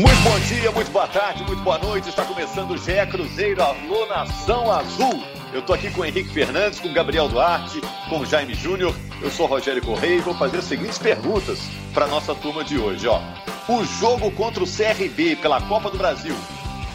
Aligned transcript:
Muito 0.00 0.18
bom 0.22 0.40
dia, 0.40 0.72
muito 0.72 0.90
boa 0.90 1.06
tarde, 1.06 1.44
muito 1.44 1.62
boa 1.62 1.76
noite. 1.76 2.08
Está 2.08 2.24
começando 2.24 2.70
o 2.70 2.78
GE 2.78 3.06
Cruzeiro, 3.10 3.62
Alô 3.62 4.06
Nação 4.06 4.72
Azul. 4.72 5.22
Eu 5.52 5.60
estou 5.60 5.74
aqui 5.74 5.90
com 5.90 6.00
o 6.00 6.04
Henrique 6.06 6.30
Fernandes, 6.30 6.80
com 6.80 6.88
o 6.88 6.92
Gabriel 6.94 7.28
Duarte, 7.28 7.82
com 8.08 8.20
o 8.20 8.24
Jaime 8.24 8.54
Júnior. 8.54 8.96
Eu 9.20 9.30
sou 9.30 9.44
Rogério 9.44 9.84
Correia 9.84 10.14
e 10.14 10.20
vou 10.20 10.32
fazer 10.32 10.56
as 10.56 10.64
seguintes 10.64 10.96
perguntas 10.96 11.58
para 11.92 12.06
nossa 12.06 12.34
turma 12.34 12.64
de 12.64 12.78
hoje. 12.78 13.06
Ó. 13.06 13.20
O 13.68 13.84
jogo 13.84 14.30
contra 14.30 14.64
o 14.64 14.66
CRB 14.66 15.36
pela 15.36 15.60
Copa 15.60 15.90
do 15.90 15.98
Brasil 15.98 16.34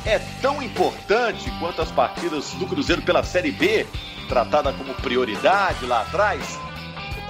é 0.04 0.18
tão 0.42 0.60
importante 0.64 1.52
quanto 1.60 1.84
as 1.84 1.92
partidas 1.92 2.54
do 2.54 2.66
Cruzeiro 2.66 3.04
pela 3.04 3.22
Série 3.22 3.52
B, 3.52 3.86
tratada 4.28 4.74
como 4.74 4.96
prioridade 4.96 5.86
lá 5.86 6.02
atrás? 6.02 6.60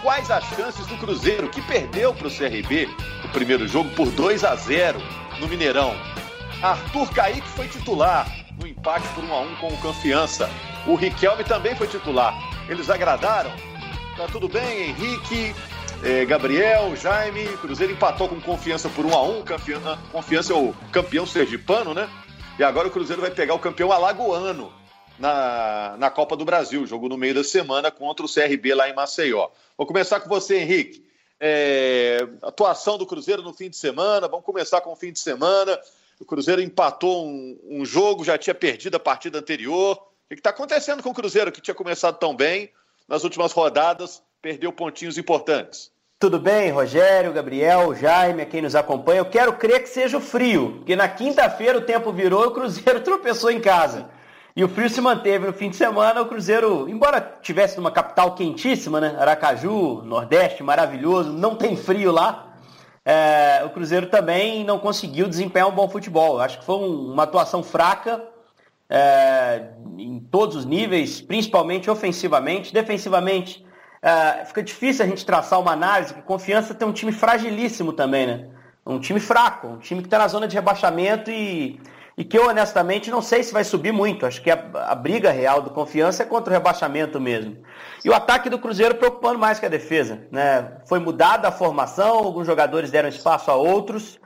Quais 0.02 0.32
as 0.32 0.46
chances 0.56 0.86
do 0.86 0.96
Cruzeiro, 0.96 1.50
que 1.50 1.62
perdeu 1.62 2.14
para 2.14 2.30
o 2.30 2.32
CRB 2.32 2.88
o 3.26 3.28
primeiro 3.28 3.68
jogo 3.68 3.90
por 3.90 4.10
2 4.10 4.46
a 4.46 4.56
0 4.56 5.25
no 5.40 5.48
Mineirão. 5.48 5.96
Arthur 6.62 7.12
Caíque 7.14 7.48
foi 7.50 7.68
titular 7.68 8.28
no 8.60 8.68
empate 8.68 9.08
por 9.10 9.24
1 9.24 9.34
a 9.34 9.40
1 9.42 9.56
com 9.56 9.68
o 9.68 9.78
Confiança. 9.78 10.50
O 10.88 10.96
Riquelme 10.96 11.44
também 11.44 11.76
foi 11.76 11.88
titular. 11.88 12.34
Eles 12.70 12.90
agradaram? 12.90 13.52
Tá 14.18 14.28
tudo 14.32 14.48
bem, 14.48 14.90
Henrique, 14.90 15.54
eh, 16.04 16.26
Gabriel, 16.26 16.96
Jaime. 16.96 17.46
Cruzeiro 17.58 17.94
empatou 17.94 18.30
com 18.30 18.40
Confiança 18.40 18.90
por 18.90 19.06
1 19.06 19.14
a 19.14 19.24
1 19.24 19.46
Confiança, 19.46 20.00
Confiança 20.12 20.54
é 20.54 20.56
o 20.56 20.74
campeão 20.92 21.26
sergipano, 21.26 21.94
né? 21.94 22.10
E 22.58 22.64
agora 22.64 22.88
o 22.88 22.92
Cruzeiro 22.92 23.22
vai 23.22 23.32
pegar 23.32 23.54
o 23.54 23.60
campeão 23.60 23.92
alagoano 23.92 24.72
na, 25.20 25.96
na 25.98 26.10
Copa 26.10 26.38
do 26.38 26.46
Brasil. 26.46 26.86
Jogo 26.88 27.10
no 27.10 27.18
meio 27.18 27.36
da 27.36 27.44
semana 27.44 27.92
contra 27.92 28.26
o 28.26 28.30
CRB 28.32 28.74
lá 28.74 28.90
em 28.90 28.96
Maceió. 28.96 29.50
Vou 29.78 29.86
começar 29.86 30.20
com 30.22 30.30
você, 30.30 30.60
Henrique. 30.60 31.06
É, 31.40 32.28
atuação 32.42 32.98
do 32.98 33.06
Cruzeiro 33.06 33.42
no 33.42 33.54
fim 33.54 33.70
de 33.70 33.78
semana. 33.78 34.28
Vamos 34.28 34.46
começar 34.46 34.82
com 34.82 34.92
o 34.92 34.96
fim 34.96 35.12
de 35.12 35.20
semana. 35.20 35.80
O 36.20 36.26
Cruzeiro 36.26 36.62
empatou 36.62 37.28
um, 37.28 37.60
um 37.70 37.86
jogo, 37.86 38.24
já 38.24 38.38
tinha 38.38 38.56
perdido 38.56 38.96
a 38.96 39.00
partida 39.00 39.40
anterior. 39.40 39.98
O 39.98 40.30
que 40.30 40.36
está 40.36 40.50
acontecendo 40.50 41.04
com 41.04 41.10
o 41.10 41.14
Cruzeiro, 41.14 41.52
que 41.52 41.62
tinha 41.62 41.76
começado 41.76 42.18
tão 42.18 42.36
bem 42.36 42.72
nas 43.08 43.24
últimas 43.24 43.52
rodadas, 43.52 44.24
perdeu 44.42 44.72
pontinhos 44.72 45.18
importantes? 45.18 45.92
Tudo 46.18 46.40
bem, 46.40 46.72
Rogério, 46.72 47.34
Gabriel, 47.34 47.94
Jaime, 47.94 48.46
quem 48.46 48.62
nos 48.62 48.74
acompanha. 48.74 49.20
Eu 49.20 49.30
quero 49.30 49.58
crer 49.58 49.84
que 49.84 49.90
seja 49.90 50.18
o 50.18 50.22
frio, 50.22 50.78
porque 50.78 50.96
na 50.96 51.10
quinta-feira 51.10 51.78
o 51.78 51.82
tempo 51.82 52.12
virou 52.12 52.46
e 52.46 52.48
o 52.48 52.52
Cruzeiro 52.52 53.02
tropeçou 53.04 53.52
em 53.52 53.60
casa. 53.60 54.10
E 54.56 54.64
o 54.64 54.70
frio 54.70 54.90
se 54.90 55.02
manteve 55.02 55.46
no 55.46 55.52
fim 55.52 55.70
de 55.70 55.76
semana. 55.76 56.22
O 56.22 56.28
Cruzeiro, 56.28 56.88
embora 56.88 57.20
tivesse 57.42 57.76
numa 57.76 57.92
capital 57.92 58.36
quentíssima, 58.36 59.02
né? 59.02 59.18
Aracaju, 59.20 60.02
Nordeste, 60.04 60.64
maravilhoso, 60.64 61.34
não 61.34 61.56
tem 61.56 61.76
frio 61.76 62.10
lá. 62.10 62.54
É, 63.04 63.64
o 63.66 63.70
Cruzeiro 63.72 64.08
também 64.08 64.64
não 64.64 64.80
conseguiu 64.80 65.28
desempenhar 65.28 65.68
um 65.68 65.76
bom 65.76 65.90
futebol. 65.90 66.40
Acho 66.40 66.60
que 66.60 66.66
foi 66.66 66.76
um, 66.78 67.12
uma 67.12 67.24
atuação 67.24 67.62
fraca 67.62 68.24
é, 68.90 69.72
em 69.98 70.22
todos 70.22 70.56
os 70.56 70.66
níveis, 70.66 71.20
principalmente 71.20 71.92
ofensivamente. 71.92 72.74
Defensivamente, 72.74 73.66
é, 74.02 74.46
fica 74.46 74.64
difícil 74.64 75.04
a 75.04 75.08
gente 75.08 75.26
traçar 75.26 75.60
uma 75.60 75.74
análise, 75.74 76.14
porque 76.14 76.26
confiança 76.26 76.74
tem 76.74 76.88
um 76.88 76.94
time 76.94 77.12
fragilíssimo 77.12 77.92
também, 77.92 78.26
né? 78.26 78.48
Um 78.86 79.00
time 79.00 79.20
fraco, 79.20 79.68
um 79.68 79.80
time 79.80 80.00
que 80.00 80.08
está 80.08 80.18
na 80.18 80.30
zona 80.30 80.48
de 80.48 80.56
rebaixamento 80.56 81.30
e 81.30 81.78
e 82.18 82.24
que 82.24 82.38
eu 82.38 82.48
honestamente 82.48 83.12
não 83.12 83.22
sei 83.22 83.44
se 83.44 83.54
vai 83.54 83.64
subir 83.64 83.92
muito. 83.92 84.26
Acho 84.26 84.42
que 84.42 84.50
a, 84.50 84.70
a, 84.88 84.96
briga 84.96 85.32
real 85.32 85.62
do 85.62 85.70
confiança 85.70 86.24
é 86.24 86.26
contra 86.26 86.52
o 86.52 86.54
rebaixamento 86.54 87.20
mesmo. 87.20 87.58
E 88.04 88.10
o 88.10 88.14
ataque 88.14 88.50
do 88.50 88.60
Cruzeiro 88.60 88.96
preocupando 88.96 89.38
mais 89.38 89.60
que 89.60 89.66
a 89.66 89.70
defesa. 89.70 90.26
Né? 90.32 90.78
Foi 90.88 91.00
mudada 91.00 91.48
a 91.48 91.52
formação, 91.52 92.18
alguns 92.20 92.48
jogadores 92.48 92.90
deram 92.90 93.10
espaço 93.10 93.52
a 93.52 93.56
outros 93.56 94.20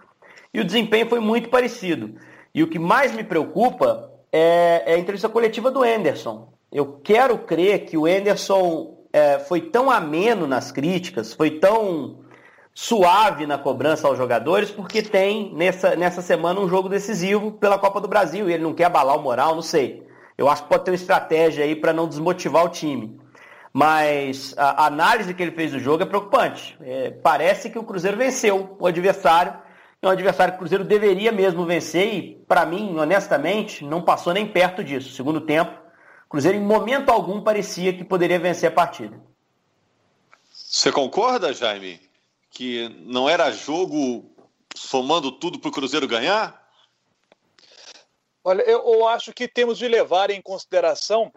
e 0.54 0.60
o 0.60 0.66
desempenho 0.66 1.10
foi 1.10 1.20
muito 1.20 1.50
parecido. 1.50 2.16
E 2.54 2.62
o 2.62 2.68
que 2.68 2.78
mais 2.78 3.12
me 3.12 3.24
preocupa 3.24 4.12
é, 4.32 4.84
é 4.86 4.94
a 4.94 5.00
entrevista 5.00 5.30
coletiva 5.30 5.72
do 5.72 5.84
Enderson. 5.84 6.54
Eu 6.72 7.00
quero 7.04 7.40
crer 7.40 7.86
que 7.86 7.98
o 7.98 8.08
Enderson 8.08 9.00
é, 9.12 9.40
foi 9.40 9.62
tão 9.62 9.90
ameno 9.90 10.46
nas 10.46 10.72
críticas, 10.72 11.34
foi 11.34 11.52
tão 11.60 12.20
suave 12.82 13.46
na 13.46 13.58
cobrança 13.58 14.08
aos 14.08 14.18
jogadores, 14.18 14.72
porque 14.72 15.02
tem 15.02 15.54
nessa, 15.54 15.98
nessa 15.98 16.22
semana 16.22 16.62
um 16.62 16.70
jogo 16.70 16.88
decisivo 16.88 17.52
pela 17.52 17.78
Copa 17.78 18.00
do 18.00 18.08
Brasil 18.08 18.50
e 18.50 18.54
ele 18.54 18.64
não 18.64 18.74
quer 18.74 18.86
abalar 18.86 19.18
o 19.18 19.22
moral, 19.22 19.54
não 19.54 19.62
sei. 19.62 20.08
Eu 20.38 20.48
acho 20.48 20.64
que 20.64 20.70
pode 20.70 20.86
ter 20.86 20.92
uma 20.92 20.96
estratégia 20.96 21.66
aí 21.66 21.76
para 21.76 21.92
não 21.92 22.08
desmotivar 22.08 22.64
o 22.64 22.70
time. 22.70 23.20
Mas 23.74 24.56
a 24.58 24.86
análise 24.86 25.34
que 25.34 25.44
ele 25.44 25.52
fez 25.52 25.74
do 25.74 25.80
jogo 25.80 26.04
é 26.04 26.06
preocupante. 26.06 26.78
É, 26.80 27.12
parece 27.12 27.70
que 27.70 27.78
o 27.78 27.84
Cruzeiro 27.84 28.16
venceu 28.16 28.78
o 28.80 28.88
adversário. 28.88 29.56
É 30.02 30.08
um 30.08 30.12
adversário 30.12 30.54
que 30.54 30.58
o 30.58 30.60
Cruzeiro 30.60 30.86
deveria 30.86 31.34
mesmo 31.34 31.66
vencer 31.66 32.14
e, 32.14 32.36
para 32.48 32.66
mim, 32.66 32.98
honestamente, 32.98 33.84
não 33.84 34.02
passou 34.02 34.32
nem 34.32 34.48
perto 34.48 34.86
disso. 34.86 35.14
Segundo 35.14 35.42
tempo, 35.42 35.74
o 36.28 36.30
Cruzeiro 36.30 36.58
em 36.58 36.62
momento 36.62 37.10
algum 37.10 37.42
parecia 37.42 37.92
que 37.92 38.06
poderia 38.06 38.40
vencer 38.40 38.70
a 38.70 38.74
partida. 38.74 39.20
Você 40.50 40.94
concorda, 40.94 41.52
Jaime? 41.52 42.09
Que 42.50 42.90
não 43.06 43.30
era 43.30 43.52
jogo 43.52 44.36
somando 44.76 45.32
tudo 45.32 45.60
para 45.60 45.70
o 45.70 45.72
Cruzeiro 45.72 46.08
ganhar? 46.08 46.68
Olha, 48.44 48.62
eu, 48.64 48.80
eu, 48.80 49.08
acho 49.08 49.34
que 49.34 49.48
temos 49.48 49.78
de 49.78 49.88
levar 49.88 50.30
em 50.30 50.42
consideração 50.42 51.32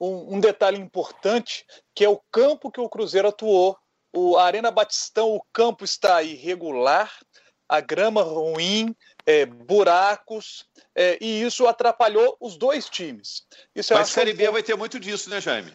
um, 0.00 0.36
um, 0.36 0.40
detalhe 0.40 0.78
importante, 0.78 1.64
que 1.94 2.04
é 2.04 2.08
o 2.08 2.20
campo 2.30 2.70
que 2.70 2.80
o 2.80 2.88
Cruzeiro 2.88 3.28
atuou. 3.28 3.78
O 4.12 4.36
a 4.36 4.44
Arena 4.44 4.70
Batistão, 4.70 5.30
o 5.30 5.42
campo 5.52 5.84
está 5.84 6.20
irregular, 6.22 7.16
a 7.68 7.80
grama 7.80 8.22
ruim, 8.22 8.94
é, 9.24 9.46
buracos, 9.46 10.66
é, 10.94 11.16
e 11.20 11.42
isso 11.42 11.66
atrapalhou 11.68 12.36
os 12.40 12.56
dois 12.56 12.88
times. 12.88 13.46
Isso 13.74 13.94
Mas 13.94 14.08
a 14.08 14.12
Série 14.12 14.32
B 14.32 14.50
vai 14.50 14.62
ter 14.62 14.76
muito 14.76 14.98
disso, 14.98 15.30
né, 15.30 15.40
Jaime? 15.40 15.72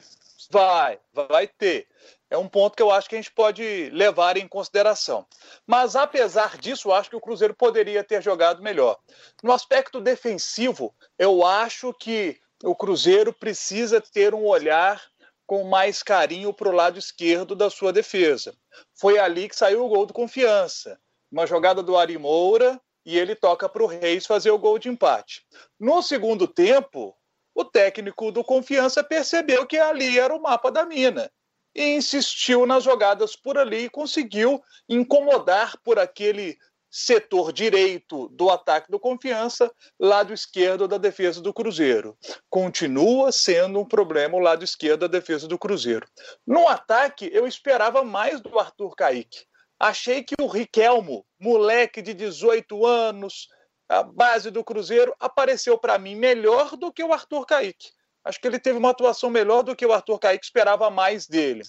Vai, 0.52 1.00
vai 1.14 1.48
ter 1.48 1.88
é 2.30 2.38
um 2.38 2.48
ponto 2.48 2.76
que 2.76 2.82
eu 2.82 2.92
acho 2.92 3.08
que 3.08 3.16
a 3.16 3.18
gente 3.20 3.32
pode 3.32 3.90
levar 3.92 4.38
em 4.38 4.48
consideração. 4.48 5.26
Mas, 5.66 5.96
apesar 5.96 6.58
disso, 6.58 6.90
eu 6.90 6.94
acho 6.94 7.10
que 7.10 7.16
o 7.16 7.22
Cruzeiro 7.22 7.54
poderia 7.54 8.04
ter 8.04 8.22
jogado 8.22 8.64
melhor. 8.64 8.98
No 9.44 9.52
aspecto 9.52 10.02
defensivo, 10.02 10.94
eu 11.20 11.46
acho 11.46 11.94
que 11.94 12.40
o 12.64 12.76
Cruzeiro 12.76 13.32
precisa 13.32 14.02
ter 14.02 14.34
um 14.34 14.46
olhar 14.46 15.04
com 15.46 15.64
mais 15.66 16.02
carinho 16.02 16.52
para 16.52 16.70
o 16.70 16.74
lado 16.74 16.98
esquerdo 16.98 17.56
da 17.56 17.70
sua 17.70 17.94
defesa. 17.94 18.56
Foi 18.96 19.20
ali 19.20 19.48
que 19.48 19.56
saiu 19.56 19.86
o 19.86 19.90
gol 19.90 20.06
do 20.06 20.14
confiança. 20.14 21.00
Uma 21.32 21.46
jogada 21.46 21.84
do 21.84 21.96
Ari 21.96 22.18
Moura 22.18 22.82
e 23.06 23.18
ele 23.20 23.36
toca 23.36 23.70
para 23.70 23.84
o 23.84 23.88
Reis 23.88 24.26
fazer 24.26 24.50
o 24.50 24.58
gol 24.58 24.80
de 24.80 24.90
empate. 24.90 25.46
No 25.80 26.02
segundo 26.02 26.48
tempo, 26.48 27.16
o 27.54 27.64
técnico 27.64 28.32
do 28.32 28.44
Confiança 28.44 29.04
percebeu 29.04 29.68
que 29.68 29.78
ali 29.78 30.18
era 30.18 30.36
o 30.36 30.42
mapa 30.42 30.72
da 30.72 30.86
mina 30.86 31.32
e 31.76 31.96
insistiu 31.96 32.66
nas 32.66 32.84
jogadas 32.84 33.36
por 33.36 33.58
ali 33.58 33.86
e 33.86 33.90
conseguiu 33.90 34.64
incomodar 34.88 35.78
por 35.84 36.00
aquele 36.00 36.58
setor 36.90 37.52
direito 37.52 38.30
do 38.30 38.50
ataque 38.50 38.90
do 38.90 38.98
Confiança, 38.98 39.70
lado 40.00 40.34
esquerdo 40.34 40.88
da 40.88 40.98
defesa 40.98 41.42
do 41.42 41.54
Cruzeiro. 41.54 42.18
Continua 42.50 43.34
sendo 43.34 43.82
um 43.82 43.86
problema 43.86 44.38
o 44.38 44.40
lado 44.40 44.64
esquerdo 44.64 45.02
da 45.02 45.08
defesa 45.08 45.46
do 45.46 45.60
Cruzeiro. 45.60 46.08
No 46.48 46.70
ataque, 46.70 47.30
eu 47.34 47.46
esperava 47.46 48.02
mais 48.02 48.40
do 48.40 48.58
Arthur 48.58 48.96
Caíque. 48.96 49.46
Achei 49.78 50.24
que 50.24 50.36
o 50.40 50.48
Riquelmo, 50.48 51.26
moleque 51.38 52.02
de 52.02 52.14
18 52.14 52.86
anos, 52.86 53.50
a 53.90 54.02
base 54.02 54.50
do 54.50 54.64
Cruzeiro, 54.64 55.14
apareceu 55.20 55.78
para 55.78 56.00
mim 56.00 56.16
melhor 56.16 56.78
do 56.78 56.94
que 56.94 57.04
o 57.04 57.12
Arthur 57.12 57.46
Caíque. 57.46 57.90
Acho 58.26 58.42
que 58.42 58.48
ele 58.48 58.60
teve 58.60 58.80
uma 58.80 58.90
atuação 58.90 59.30
melhor 59.30 59.62
do 59.62 59.76
que 59.76 59.86
o 59.86 59.94
Arthur 59.94 60.18
Kaique 60.18 60.44
esperava 60.44 60.90
mais 60.90 61.28
dele. 61.28 61.64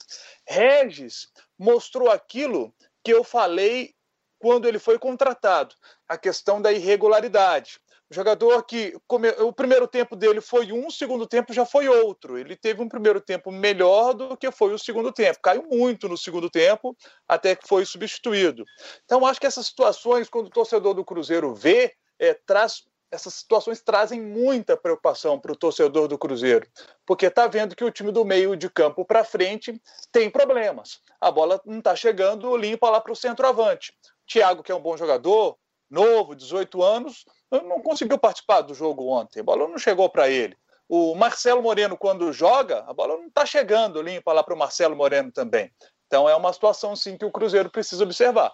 Regis 0.49 1.29
mostrou 1.59 2.11
aquilo 2.11 2.75
que 3.05 3.13
eu 3.13 3.23
falei 3.23 3.95
quando 4.39 4.67
ele 4.67 4.79
foi 4.79 4.99
contratado, 4.99 5.75
a 6.09 6.17
questão 6.17 6.61
da 6.61 6.73
irregularidade. 6.73 7.79
O 8.09 8.15
jogador 8.15 8.63
que 8.63 8.97
o 9.41 9.53
primeiro 9.53 9.89
tempo 9.89 10.15
dele 10.15 10.41
foi 10.41 10.71
um, 10.73 10.87
o 10.87 10.93
segundo 10.93 11.27
tempo 11.27 11.53
já 11.53 11.67
foi 11.67 11.89
outro. 11.89 12.39
Ele 12.39 12.55
teve 12.55 12.81
um 12.81 12.89
primeiro 12.89 13.21
tempo 13.21 13.51
melhor 13.51 14.15
do 14.15 14.37
que 14.37 14.51
foi 14.53 14.73
o 14.73 14.79
segundo 14.79 15.13
tempo. 15.13 15.41
Caiu 15.43 15.65
muito 15.69 16.09
no 16.09 16.17
segundo 16.17 16.49
tempo, 16.49 16.97
até 17.27 17.57
que 17.57 17.67
foi 17.67 17.85
substituído. 17.85 18.65
Então, 19.05 19.27
acho 19.27 19.41
que 19.41 19.47
essas 19.47 19.67
situações, 19.67 20.29
quando 20.29 20.47
o 20.47 20.51
torcedor 20.51 20.95
do 20.95 21.05
Cruzeiro 21.05 21.53
vê, 21.53 21.93
é, 22.19 22.33
traz 22.33 22.85
essas 23.11 23.35
situações 23.35 23.81
trazem 23.81 24.21
muita 24.21 24.77
preocupação 24.77 25.39
para 25.39 25.53
o 25.53 25.57
torcedor 25.57 26.09
do 26.09 26.19
Cruzeiro, 26.19 26.67
porque 27.05 27.27
está 27.27 27.47
vendo 27.47 27.77
que 27.77 27.85
o 27.85 27.91
time 27.91 28.11
do 28.11 28.25
meio 28.25 28.57
de 28.57 28.69
campo 28.69 29.05
para 29.05 29.25
frente 29.25 29.81
tem 30.11 30.29
problemas. 30.29 31.01
A 31.21 31.31
bola 31.31 31.61
não 31.65 31.79
está 31.79 31.95
chegando 31.95 32.57
limpa 32.57 32.91
lá 32.91 33.01
para 33.01 33.13
o 33.13 33.17
centroavante. 33.17 33.93
Thiago, 34.27 34.63
que 34.63 34.73
é 34.73 34.75
um 34.75 34.81
bom 34.81 34.97
jogador, 34.97 35.57
novo, 35.89 36.35
18 36.35 36.83
anos, 36.83 37.25
não 37.51 37.81
conseguiu 37.81 38.19
participar 38.19 38.63
do 38.63 38.75
jogo 38.75 39.07
ontem. 39.07 39.41
A 39.41 39.45
bola 39.45 39.69
não 39.69 39.79
chegou 39.79 40.09
para 40.11 40.29
ele. 40.29 40.57
O 40.89 41.15
Marcelo 41.15 41.63
Moreno, 41.63 41.97
quando 41.97 42.33
joga, 42.33 42.85
a 42.87 42.93
bola 42.93 43.17
não 43.17 43.27
está 43.27 43.47
chegando 43.47 44.03
limpa 44.03 44.33
lá 44.33 44.43
para 44.43 44.55
o 44.55 44.59
Marcelo 44.59 44.97
Moreno 44.97 45.33
também. 45.33 45.73
Então 46.07 46.29
é 46.29 46.35
uma 46.37 46.53
situação, 46.53 46.95
sim, 46.95 47.17
que 47.17 47.25
o 47.25 47.33
Cruzeiro 47.33 47.71
precisa 47.71 48.05
observar. 48.05 48.53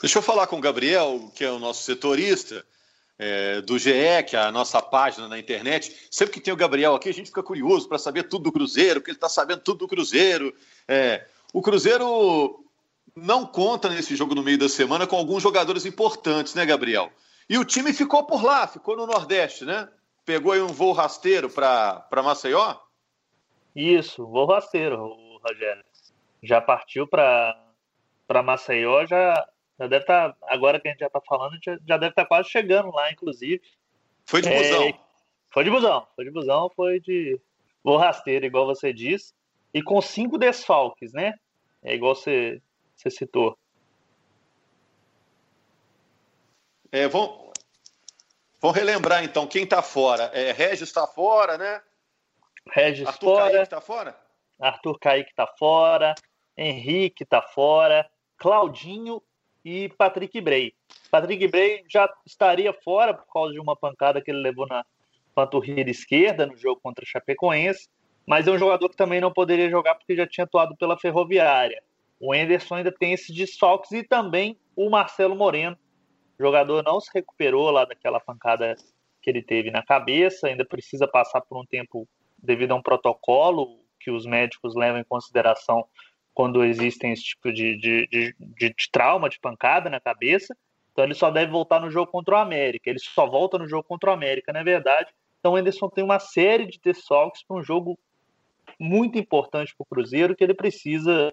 Deixa 0.00 0.18
eu 0.18 0.22
falar 0.22 0.46
com 0.46 0.56
o 0.56 0.60
Gabriel, 0.60 1.30
que 1.34 1.44
é 1.44 1.50
o 1.50 1.58
nosso 1.58 1.82
setorista 1.82 2.64
é, 3.18 3.60
do 3.60 3.78
GE, 3.78 4.22
que 4.28 4.36
é 4.36 4.40
a 4.40 4.52
nossa 4.52 4.80
página 4.80 5.26
na 5.26 5.38
internet. 5.38 6.08
Sempre 6.10 6.34
que 6.34 6.40
tem 6.40 6.54
o 6.54 6.56
Gabriel 6.56 6.94
aqui, 6.94 7.08
a 7.08 7.14
gente 7.14 7.26
fica 7.26 7.42
curioso 7.42 7.88
para 7.88 7.98
saber 7.98 8.24
tudo 8.24 8.44
do 8.44 8.52
Cruzeiro, 8.52 9.00
que 9.02 9.10
ele 9.10 9.16
está 9.16 9.28
sabendo 9.28 9.60
tudo 9.60 9.78
do 9.78 9.88
Cruzeiro. 9.88 10.54
É, 10.86 11.26
o 11.52 11.60
Cruzeiro 11.60 12.64
não 13.16 13.44
conta 13.44 13.88
nesse 13.88 14.14
jogo 14.14 14.34
no 14.34 14.42
meio 14.42 14.58
da 14.58 14.68
semana 14.68 15.06
com 15.06 15.16
alguns 15.16 15.42
jogadores 15.42 15.84
importantes, 15.84 16.54
né, 16.54 16.64
Gabriel? 16.64 17.10
E 17.48 17.58
o 17.58 17.64
time 17.64 17.92
ficou 17.92 18.24
por 18.24 18.44
lá, 18.44 18.66
ficou 18.66 18.96
no 18.96 19.06
Nordeste, 19.06 19.64
né? 19.64 19.88
Pegou 20.24 20.52
aí 20.52 20.60
um 20.60 20.68
voo 20.68 20.92
rasteiro 20.92 21.48
para 21.48 22.06
Maceió? 22.22 22.76
Isso, 23.74 24.26
voo 24.26 24.46
rasteiro, 24.46 25.16
Rogério. 25.42 25.84
Já 26.42 26.60
partiu 26.60 27.06
para 27.06 27.56
Maceió, 28.44 29.06
já 29.06 29.44
já 29.78 29.86
deve 29.86 30.02
estar, 30.02 30.32
tá, 30.32 30.46
agora 30.48 30.80
que 30.80 30.88
a 30.88 30.90
gente 30.90 31.00
já 31.00 31.06
está 31.06 31.20
falando, 31.20 31.58
já, 31.62 31.78
já 31.86 31.96
deve 31.96 32.10
estar 32.10 32.22
tá 32.22 32.28
quase 32.28 32.48
chegando 32.48 32.90
lá, 32.90 33.12
inclusive. 33.12 33.62
Foi 34.26 34.42
de 34.42 34.50
busão? 34.50 34.82
É, 34.82 34.98
foi 35.50 35.64
de 35.64 35.70
busão, 35.70 36.06
foi 36.16 36.24
de 36.24 36.30
busão, 36.30 36.70
foi 36.74 37.00
de 37.00 37.40
voo 37.82 37.96
rasteiro, 37.96 38.44
igual 38.44 38.66
você 38.66 38.92
disse, 38.92 39.32
e 39.72 39.82
com 39.82 40.00
cinco 40.02 40.36
desfalques, 40.36 41.12
né? 41.12 41.34
É 41.82 41.94
igual 41.94 42.14
você, 42.14 42.60
você 42.96 43.10
citou. 43.10 43.56
É, 46.90 47.06
vamos, 47.06 47.52
vamos 48.60 48.76
relembrar 48.76 49.22
então 49.22 49.46
quem 49.46 49.62
está 49.62 49.82
fora. 49.82 50.24
É, 50.34 50.52
Regis 50.52 50.88
está 50.88 51.06
fora, 51.06 51.56
né? 51.56 51.80
Regis 52.70 53.06
Arthur 53.06 53.26
fora. 53.26 53.44
Kaique 53.44 53.62
está 53.62 53.80
fora? 53.80 54.20
Arthur 54.60 54.98
Kaique 54.98 55.30
está 55.30 55.46
fora. 55.46 56.14
Henrique 56.56 57.22
está 57.22 57.40
fora. 57.40 58.10
Claudinho 58.36 59.22
e 59.68 59.88
Patrick 59.90 60.40
Bray. 60.40 60.72
Patrick 61.10 61.46
Bray 61.46 61.84
já 61.88 62.10
estaria 62.24 62.72
fora 62.72 63.12
por 63.12 63.30
causa 63.30 63.52
de 63.52 63.60
uma 63.60 63.76
pancada 63.76 64.20
que 64.20 64.30
ele 64.30 64.40
levou 64.40 64.66
na 64.66 64.82
panturrilha 65.34 65.90
esquerda 65.90 66.46
no 66.46 66.56
jogo 66.56 66.80
contra 66.82 67.04
Chapecoense, 67.04 67.88
mas 68.26 68.48
é 68.48 68.50
um 68.50 68.58
jogador 68.58 68.88
que 68.88 68.96
também 68.96 69.20
não 69.20 69.30
poderia 69.30 69.68
jogar 69.68 69.94
porque 69.94 70.16
já 70.16 70.26
tinha 70.26 70.44
atuado 70.44 70.74
pela 70.76 70.98
Ferroviária. 70.98 71.82
O 72.18 72.34
Enderson 72.34 72.76
ainda 72.76 72.90
tem 72.90 73.12
esses 73.12 73.34
desfalques 73.34 73.92
e 73.92 74.02
também 74.02 74.58
o 74.74 74.88
Marcelo 74.88 75.36
Moreno. 75.36 75.76
O 76.38 76.42
jogador 76.42 76.82
não 76.82 76.98
se 76.98 77.10
recuperou 77.14 77.70
lá 77.70 77.84
daquela 77.84 78.18
pancada 78.18 78.74
que 79.20 79.28
ele 79.28 79.42
teve 79.42 79.70
na 79.70 79.82
cabeça, 79.82 80.46
ainda 80.48 80.64
precisa 80.64 81.06
passar 81.06 81.42
por 81.42 81.58
um 81.58 81.66
tempo 81.66 82.08
devido 82.38 82.72
a 82.72 82.76
um 82.76 82.82
protocolo 82.82 83.80
que 84.00 84.10
os 84.10 84.24
médicos 84.24 84.74
levam 84.74 85.00
em 85.00 85.04
consideração 85.04 85.84
quando 86.38 86.62
existem 86.62 87.10
esse 87.10 87.24
tipo 87.24 87.52
de, 87.52 87.76
de, 87.76 88.06
de, 88.06 88.34
de, 88.38 88.90
trauma, 88.92 89.28
de 89.28 89.40
pancada 89.40 89.90
na 89.90 89.98
cabeça. 89.98 90.56
Então 90.92 91.04
ele 91.04 91.14
só 91.14 91.32
deve 91.32 91.50
voltar 91.50 91.80
no 91.80 91.90
jogo 91.90 92.12
contra 92.12 92.36
o 92.36 92.38
América. 92.38 92.88
Ele 92.88 93.00
só 93.00 93.26
volta 93.26 93.58
no 93.58 93.66
jogo 93.66 93.82
contra 93.82 94.10
o 94.10 94.12
América, 94.12 94.52
na 94.52 94.60
é 94.60 94.62
verdade. 94.62 95.10
Então 95.40 95.54
o 95.54 95.56
Anderson 95.56 95.88
tem 95.88 96.04
uma 96.04 96.20
série 96.20 96.64
de 96.66 96.78
desfalques 96.80 97.42
para 97.42 97.56
um 97.56 97.62
jogo 97.64 97.98
muito 98.78 99.18
importante 99.18 99.74
para 99.76 99.82
o 99.82 99.86
Cruzeiro, 99.92 100.36
que 100.36 100.44
ele 100.44 100.54
precisa 100.54 101.32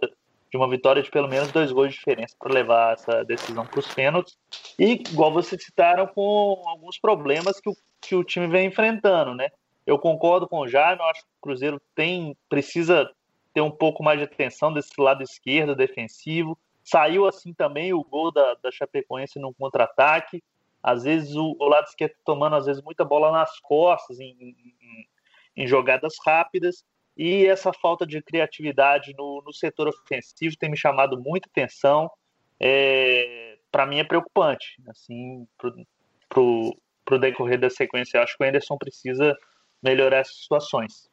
de 0.49 0.57
uma 0.57 0.67
vitória 0.67 1.03
de 1.03 1.11
pelo 1.11 1.27
menos 1.27 1.51
dois 1.51 1.71
gols 1.71 1.91
de 1.91 1.97
diferença 1.97 2.35
para 2.39 2.51
levar 2.51 2.93
essa 2.93 3.23
decisão 3.23 3.63
para 3.63 3.79
os 3.79 3.93
pênaltis. 3.93 4.35
E, 4.79 5.03
igual 5.11 5.31
vocês 5.31 5.63
citaram, 5.63 6.07
com 6.07 6.63
alguns 6.65 6.97
problemas 6.97 7.59
que 7.59 7.69
o, 7.69 7.77
que 8.01 8.15
o 8.15 8.23
time 8.23 8.47
vem 8.47 8.69
enfrentando, 8.69 9.35
né? 9.35 9.49
Eu 9.85 9.99
concordo 9.99 10.47
com 10.47 10.61
o 10.61 10.67
Jaime, 10.67 10.99
eu 10.99 11.05
acho 11.05 11.21
que 11.21 11.27
o 11.27 11.41
Cruzeiro 11.43 11.79
tem, 11.93 12.35
precisa 12.49 13.07
ter 13.55 13.61
um 13.61 13.71
pouco 13.71 14.03
mais 14.03 14.19
de 14.19 14.25
atenção 14.25 14.73
desse 14.73 14.99
lado 14.99 15.23
esquerdo 15.23 15.77
defensivo. 15.77 16.59
Saiu 16.83 17.25
assim 17.25 17.53
também 17.53 17.93
o 17.93 18.03
gol 18.03 18.29
da, 18.29 18.53
da 18.55 18.69
Chapecoense 18.69 19.39
no 19.39 19.53
contra-ataque. 19.53 20.43
Às 20.83 21.03
vezes 21.03 21.37
o, 21.37 21.55
o, 21.57 21.65
lado 21.69 21.85
esquerdo 21.85 22.15
tomando 22.25 22.57
às 22.57 22.65
vezes 22.65 22.83
muita 22.83 23.05
bola 23.05 23.31
nas 23.31 23.57
costas 23.61 24.19
em, 24.19 24.35
em, 24.41 25.07
em 25.55 25.65
jogadas 25.65 26.15
rápidas. 26.25 26.83
E 27.15 27.45
essa 27.45 27.71
falta 27.71 28.05
de 28.05 28.21
criatividade 28.21 29.13
no, 29.17 29.41
no 29.45 29.53
setor 29.53 29.87
ofensivo 29.87 30.57
tem 30.57 30.69
me 30.69 30.75
chamado 30.75 31.17
muita 31.17 31.47
atenção. 31.49 32.11
É, 32.59 33.57
Para 33.71 33.85
mim 33.85 33.99
é 33.99 34.03
preocupante. 34.03 34.83
Assim, 34.89 35.47
para 35.57 36.41
o 36.41 37.19
decorrer 37.21 37.57
da 37.57 37.69
sequência, 37.69 38.17
eu 38.17 38.23
acho 38.23 38.37
que 38.37 38.43
o 38.43 38.47
Anderson 38.47 38.77
precisa 38.77 39.33
melhorar 39.81 40.17
essas 40.17 40.41
situações. 40.41 41.09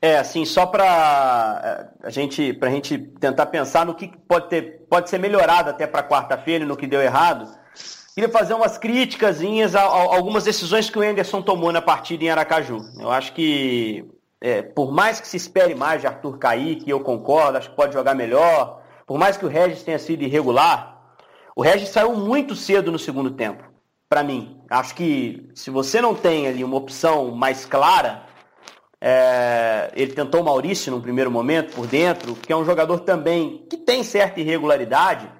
É, 0.00 0.18
assim, 0.18 0.44
só 0.44 0.66
para 0.66 1.90
é, 2.02 2.06
a 2.06 2.10
gente, 2.10 2.52
pra 2.52 2.70
gente 2.70 2.98
tentar 2.98 3.46
pensar 3.46 3.86
no 3.86 3.94
que 3.94 4.08
pode, 4.28 4.48
ter, 4.48 4.86
pode 4.88 5.08
ser 5.08 5.18
melhorado 5.18 5.70
até 5.70 5.86
para 5.86 6.02
quarta-feira 6.02 6.64
no 6.64 6.76
que 6.76 6.86
deu 6.86 7.00
errado, 7.00 7.48
queria 8.14 8.28
fazer 8.30 8.54
umas 8.54 8.76
críticas 8.78 9.40
a, 9.74 9.80
a, 9.80 9.84
algumas 9.84 10.44
decisões 10.44 10.90
que 10.90 10.98
o 10.98 11.02
Anderson 11.02 11.40
tomou 11.40 11.72
na 11.72 11.80
partida 11.80 12.24
em 12.24 12.30
Aracaju. 12.30 12.80
Eu 12.98 13.10
acho 13.10 13.32
que, 13.32 14.04
é, 14.40 14.62
por 14.62 14.92
mais 14.92 15.20
que 15.20 15.28
se 15.28 15.36
espere 15.36 15.74
mais 15.74 16.00
de 16.00 16.06
Arthur 16.06 16.38
Kaique, 16.38 16.90
eu 16.90 17.00
concordo, 17.00 17.58
acho 17.58 17.70
que 17.70 17.76
pode 17.76 17.94
jogar 17.94 18.14
melhor, 18.14 18.82
por 19.06 19.18
mais 19.18 19.36
que 19.36 19.46
o 19.46 19.48
Regis 19.48 19.82
tenha 19.82 19.98
sido 19.98 20.22
irregular, 20.22 21.00
o 21.54 21.62
Regis 21.62 21.88
saiu 21.88 22.14
muito 22.14 22.54
cedo 22.54 22.92
no 22.92 22.98
segundo 22.98 23.30
tempo, 23.30 23.64
para 24.10 24.22
mim. 24.22 24.60
Acho 24.68 24.94
que 24.94 25.48
se 25.54 25.70
você 25.70 26.02
não 26.02 26.14
tem 26.14 26.46
ali 26.46 26.62
uma 26.62 26.76
opção 26.76 27.30
mais 27.30 27.64
clara 27.64 28.25
é, 29.00 29.90
ele 29.94 30.12
tentou 30.12 30.40
o 30.40 30.44
Maurício 30.44 30.90
no 30.90 31.00
primeiro 31.00 31.30
momento 31.30 31.74
por 31.74 31.86
dentro, 31.86 32.34
que 32.34 32.52
é 32.52 32.56
um 32.56 32.64
jogador 32.64 33.00
também 33.00 33.66
que 33.68 33.76
tem 33.76 34.02
certa 34.02 34.40
irregularidade. 34.40 35.30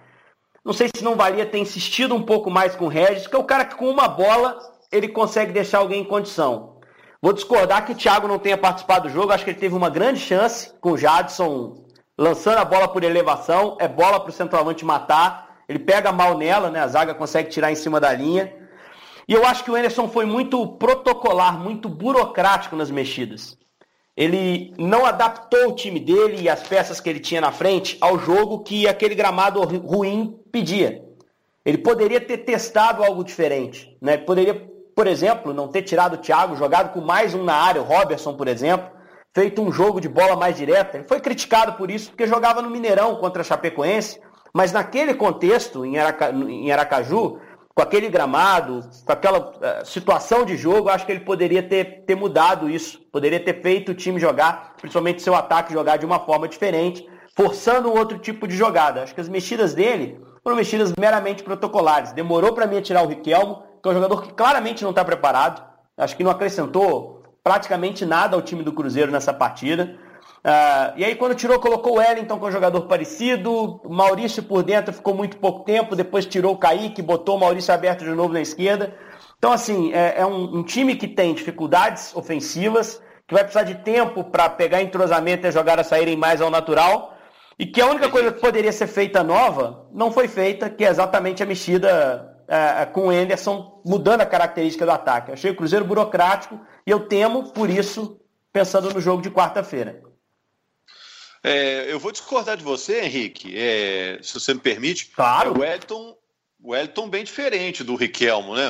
Não 0.64 0.73
sei 0.73 0.88
se 0.94 1.03
não 1.03 1.14
valia 1.14 1.47
ter 1.47 1.58
insistido 1.58 2.14
um 2.14 2.23
pouco 2.23 2.50
mais 2.50 2.75
com 2.75 2.87
o 2.87 2.88
Regis, 2.88 3.26
que 3.26 3.37
é 3.37 3.38
o 3.38 3.44
cara 3.44 3.64
que 3.64 3.76
com 3.76 3.88
uma 3.88 4.08
bola 4.08 4.58
ele 4.91 5.08
consegue 5.08 5.53
deixar 5.53 5.79
alguém 5.79 6.03
em 6.03 6.05
condição. 6.05 6.76
Vou 7.20 7.32
discordar 7.32 7.85
que 7.87 7.93
o 7.93 7.94
Thiago 7.94 8.29
não 8.29 8.38
tenha 8.38 8.58
participado 8.58 9.08
do 9.08 9.14
jogo, 9.14 9.32
acho 9.32 9.44
que 9.44 9.50
ele 9.50 9.58
teve 9.58 9.75
uma 9.75 9.91
grande 9.91 10.20
chance 10.20 10.73
com 10.81 10.93
o 10.93 10.99
Jadson 10.99 11.87
lançando 12.19 12.58
a 12.58 12.64
bola 12.64 12.88
por 12.88 13.05
elevação, 13.05 13.76
é 13.81 13.88
bola 13.88 14.20
para 14.20 14.31
o 14.31 14.32
centroavante 14.32 14.85
matar, 14.85 15.56
ele 15.69 15.79
pega 15.79 16.12
mal 16.12 16.37
nela, 16.38 16.70
né? 16.70 16.81
a 16.81 16.87
zaga 16.87 17.14
consegue 17.14 17.50
tirar 17.50 17.70
em 17.70 17.75
cima 17.75 18.00
da 18.00 18.12
linha. 18.12 18.53
E 19.28 19.32
eu 19.32 19.44
acho 19.44 19.64
que 19.64 19.70
o 19.70 19.75
Anderson 19.75 20.08
foi 20.08 20.25
muito 20.25 20.67
protocolar, 20.76 21.58
muito 21.58 21.88
burocrático 21.88 22.76
nas 22.76 22.90
mexidas. 22.90 23.58
Ele 24.17 24.73
não 24.78 25.05
adaptou 25.05 25.69
o 25.69 25.75
time 25.75 26.00
dele 26.00 26.43
e 26.43 26.49
as 26.49 26.62
peças 26.62 27.00
que 27.00 27.11
ele 27.11 27.20
tinha 27.20 27.40
na 27.40 27.52
frente 27.52 27.99
ao 28.00 28.19
jogo 28.19 28.62
que 28.62 28.88
aquele 28.88 29.14
gramado 29.14 29.61
ruim 29.62 30.38
pedia. 30.50 31.05
Ele 31.64 31.78
poderia 31.78 32.20
ter 32.20 32.38
testado 32.38 33.05
algo 33.05 33.25
diferente. 33.25 33.96
Né? 34.00 34.17
Poderia, 34.17 34.55
por 34.94 35.06
exemplo, 35.06 35.53
não 35.53 35.69
ter 35.69 35.82
tirado 35.82 36.15
o 36.15 36.19
Thiago, 36.19 36.56
jogado 36.56 36.93
com 36.93 37.01
mais 37.01 37.34
um 37.34 37.43
na 37.43 37.55
área, 37.55 37.82
o 37.82 37.84
Robertson, 37.84 38.34
por 38.34 38.46
exemplo, 38.46 38.89
feito 39.34 39.60
um 39.60 39.70
jogo 39.70 40.01
de 40.01 40.08
bola 40.08 40.36
mais 40.36 40.56
direta. 40.56 40.96
Ele 40.96 41.08
foi 41.08 41.20
criticado 41.20 41.74
por 41.74 41.91
isso, 41.91 42.10
porque 42.10 42.27
jogava 42.27 42.62
no 42.62 42.70
Mineirão 42.70 43.17
contra 43.17 43.43
a 43.43 43.44
Chapecoense, 43.44 44.19
mas 44.55 44.72
naquele 44.72 45.12
contexto, 45.12 45.84
em, 45.84 45.98
Aracaju, 46.72 47.39
com 47.77 47.83
aquele 47.83 48.09
gramado, 48.09 48.81
com 49.05 49.13
aquela 49.13 49.39
uh, 49.39 49.85
situação 49.85 50.47
de 50.47 50.56
jogo, 50.56 50.89
acho 50.89 51.05
que 51.05 51.13
ele 51.13 51.21
poderia 51.21 51.63
ter, 51.63 52.05
ter 52.06 52.15
mudado 52.15 52.71
isso, 52.71 52.99
poderia 53.13 53.39
ter 53.39 53.61
feito 53.61 53.93
o 53.93 53.95
time 53.95 54.19
jogar, 54.19 54.77
principalmente 54.81 55.21
seu 55.21 55.35
ataque 55.35 55.75
jogar 55.75 55.99
de 55.99 56.06
uma 56.06 56.19
forma 56.19 56.49
diferente, 56.49 57.06
forçando 57.37 57.91
um 57.91 57.99
outro 57.99 58.19
tipo 58.19 58.49
de 58.49 58.56
jogada. 58.56 59.03
Acho 59.03 59.15
que 59.15 59.21
as 59.21 59.29
mexidas 59.29 59.75
dele 59.75 60.19
foram 60.43 60.56
mexidas 60.56 60.95
meramente 60.99 61.43
protocolares. 61.43 62.13
Demorou 62.13 62.55
para 62.55 62.67
mim 62.67 62.81
tirar 62.81 63.03
o 63.03 63.09
Riquelmo, 63.09 63.63
que 63.83 63.87
é 63.87 63.91
um 63.91 63.95
jogador 63.95 64.23
que 64.23 64.33
claramente 64.33 64.83
não 64.83 64.91
está 64.91 65.05
preparado. 65.05 65.63
Acho 65.99 66.17
que 66.17 66.25
não 66.25 66.31
acrescentou 66.31 67.25
praticamente 67.45 68.06
nada 68.06 68.37
ao 68.37 68.43
time 68.43 68.63
do 68.63 68.73
Cruzeiro 68.73 69.13
nessa 69.13 69.35
partida. 69.35 69.99
Uh, 70.46 70.94
e 70.94 71.05
aí, 71.05 71.17
quando 71.17 71.34
tirou, 71.34 71.58
colocou 71.58 71.94
o 71.94 71.96
Wellington, 71.96 72.38
com 72.38 72.46
é 72.46 72.48
um 72.50 72.53
jogador 72.53 72.82
parecido. 72.82 73.81
O 73.84 73.93
Maurício 73.93 74.44
por 74.44 74.62
dentro 74.62 74.94
ficou 74.94 75.12
muito 75.12 75.38
pouco 75.38 75.65
tempo. 75.65 75.96
Depois 75.96 76.24
tirou 76.24 76.55
o 76.55 76.56
Kaique, 76.56 77.03
botou 77.03 77.36
o 77.36 77.41
Maurício 77.41 77.74
aberto 77.74 78.05
de 78.05 78.12
novo 78.12 78.32
na 78.32 78.41
esquerda. 78.41 78.94
Então, 79.38 79.50
assim, 79.50 79.93
é, 79.93 80.20
é 80.20 80.24
um, 80.24 80.58
um, 80.58 80.62
time 80.62 80.94
que 80.94 81.08
tem 81.08 81.34
dificuldades 81.34 82.15
ofensivas, 82.15 83.03
que 83.26 83.34
vai 83.34 83.43
precisar 83.43 83.65
de 83.65 83.74
tempo 83.74 84.22
para 84.22 84.48
pegar 84.48 84.81
entrosamento 84.81 85.48
e 85.48 85.50
jogar 85.50 85.81
a 85.81 85.84
saírem 85.84 86.17
mais 86.17 86.41
ao 86.41 86.48
natural. 86.48 87.17
E 87.58 87.67
que 87.67 87.81
a 87.81 87.86
única 87.88 88.08
coisa 88.08 88.31
que 88.31 88.41
poderia 88.41 88.70
ser 88.70 88.86
feita 88.86 89.24
nova 89.24 89.88
não 89.93 90.12
foi 90.12 90.29
feita, 90.29 90.70
que 90.70 90.84
é 90.84 90.88
exatamente 90.88 91.43
a 91.43 91.46
mexida 91.46 92.38
é, 92.46 92.86
com 92.86 93.08
o 93.08 93.10
Anderson, 93.10 93.82
mudando 93.84 94.20
a 94.20 94.26
característica 94.26 94.86
do 94.86 94.93
ataque. 94.93 95.31
Eu 95.31 95.34
achei 95.34 95.50
o 95.50 95.56
Cruzeiro 95.56 95.84
burocrático 95.84 96.60
e 96.86 96.91
eu 96.93 97.00
temo, 97.00 97.50
por 97.50 97.69
isso, 97.69 98.20
pensando 98.53 98.94
no 98.94 99.00
jogo 99.00 99.22
de 99.22 99.31
quarta-feira. 99.31 100.06
É, 101.48 101.93
eu 101.93 102.00
vou 102.00 102.10
discordar 102.10 102.56
de 102.56 102.65
você, 102.65 103.03
Henrique, 103.03 103.56
é, 103.56 104.19
se 104.20 104.34
você 104.34 104.53
me 104.53 104.58
permite. 104.58 105.06
Claro. 105.06 105.60
O 105.60 105.65
Elton, 105.65 106.19
o 106.60 106.74
Elton 106.74 107.08
bem 107.08 107.22
diferente 107.22 107.84
do 107.84 107.94
Riquelmo, 107.94 108.56
né? 108.56 108.65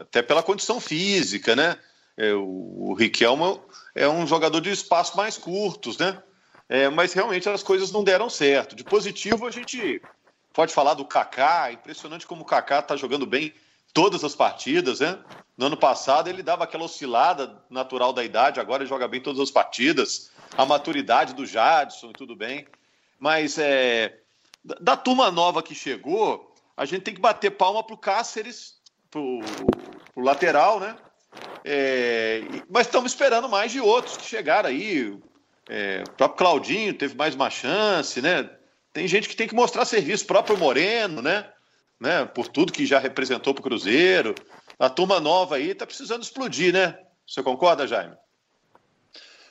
Até 0.00 0.22
pela 0.22 0.40
condição 0.40 0.78
física, 0.78 1.56
né? 1.56 1.76
É, 2.16 2.32
o, 2.32 2.90
o 2.90 2.94
Riquelmo 2.94 3.60
é 3.96 4.08
um 4.08 4.28
jogador 4.28 4.60
de 4.60 4.70
espaços 4.70 5.16
mais 5.16 5.36
curtos, 5.36 5.98
né? 5.98 6.22
É, 6.68 6.88
mas 6.88 7.12
realmente 7.12 7.48
as 7.48 7.64
coisas 7.64 7.90
não 7.90 8.04
deram 8.04 8.30
certo. 8.30 8.76
De 8.76 8.84
positivo, 8.84 9.44
a 9.44 9.50
gente 9.50 10.00
pode 10.52 10.72
falar 10.72 10.94
do 10.94 11.04
Kaká, 11.04 11.72
impressionante 11.72 12.28
como 12.28 12.42
o 12.42 12.46
Kaká 12.46 12.78
está 12.78 12.94
jogando 12.94 13.26
bem 13.26 13.52
todas 13.92 14.22
as 14.22 14.36
partidas, 14.36 15.00
né? 15.00 15.18
No 15.60 15.66
ano 15.66 15.76
passado 15.76 16.30
ele 16.30 16.42
dava 16.42 16.64
aquela 16.64 16.84
oscilada 16.84 17.62
natural 17.68 18.14
da 18.14 18.24
idade, 18.24 18.58
agora 18.58 18.82
ele 18.82 18.88
joga 18.88 19.06
bem 19.06 19.20
todas 19.20 19.38
as 19.38 19.50
partidas. 19.50 20.30
A 20.56 20.64
maturidade 20.64 21.34
do 21.34 21.44
Jadson, 21.44 22.12
tudo 22.12 22.34
bem. 22.34 22.66
Mas 23.18 23.58
é, 23.58 24.20
da 24.80 24.96
turma 24.96 25.30
nova 25.30 25.62
que 25.62 25.74
chegou, 25.74 26.50
a 26.74 26.86
gente 26.86 27.02
tem 27.02 27.12
que 27.12 27.20
bater 27.20 27.50
palma 27.50 27.82
pro 27.82 27.98
Cáceres, 27.98 28.76
pro, 29.10 29.40
pro 30.14 30.24
lateral, 30.24 30.80
né? 30.80 30.96
É, 31.62 32.40
mas 32.70 32.86
estamos 32.86 33.12
esperando 33.12 33.46
mais 33.46 33.70
de 33.70 33.82
outros 33.82 34.16
que 34.16 34.24
chegaram 34.24 34.70
aí. 34.70 35.14
É, 35.68 36.04
o 36.08 36.10
próprio 36.12 36.38
Claudinho 36.38 36.94
teve 36.94 37.14
mais 37.14 37.34
uma 37.34 37.50
chance, 37.50 38.22
né? 38.22 38.48
Tem 38.94 39.06
gente 39.06 39.28
que 39.28 39.36
tem 39.36 39.46
que 39.46 39.54
mostrar 39.54 39.84
serviço, 39.84 40.24
o 40.24 40.28
próprio 40.28 40.56
Moreno, 40.56 41.20
né? 41.20 41.44
né? 42.00 42.24
Por 42.24 42.48
tudo 42.48 42.72
que 42.72 42.86
já 42.86 42.98
representou 42.98 43.52
para 43.52 43.60
o 43.60 43.64
Cruzeiro. 43.64 44.34
A 44.80 44.88
turma 44.88 45.20
nova 45.20 45.56
aí 45.56 45.72
está 45.72 45.84
precisando 45.84 46.22
explodir, 46.22 46.72
né? 46.72 46.98
Você 47.26 47.42
concorda, 47.42 47.86
Jaime? 47.86 48.16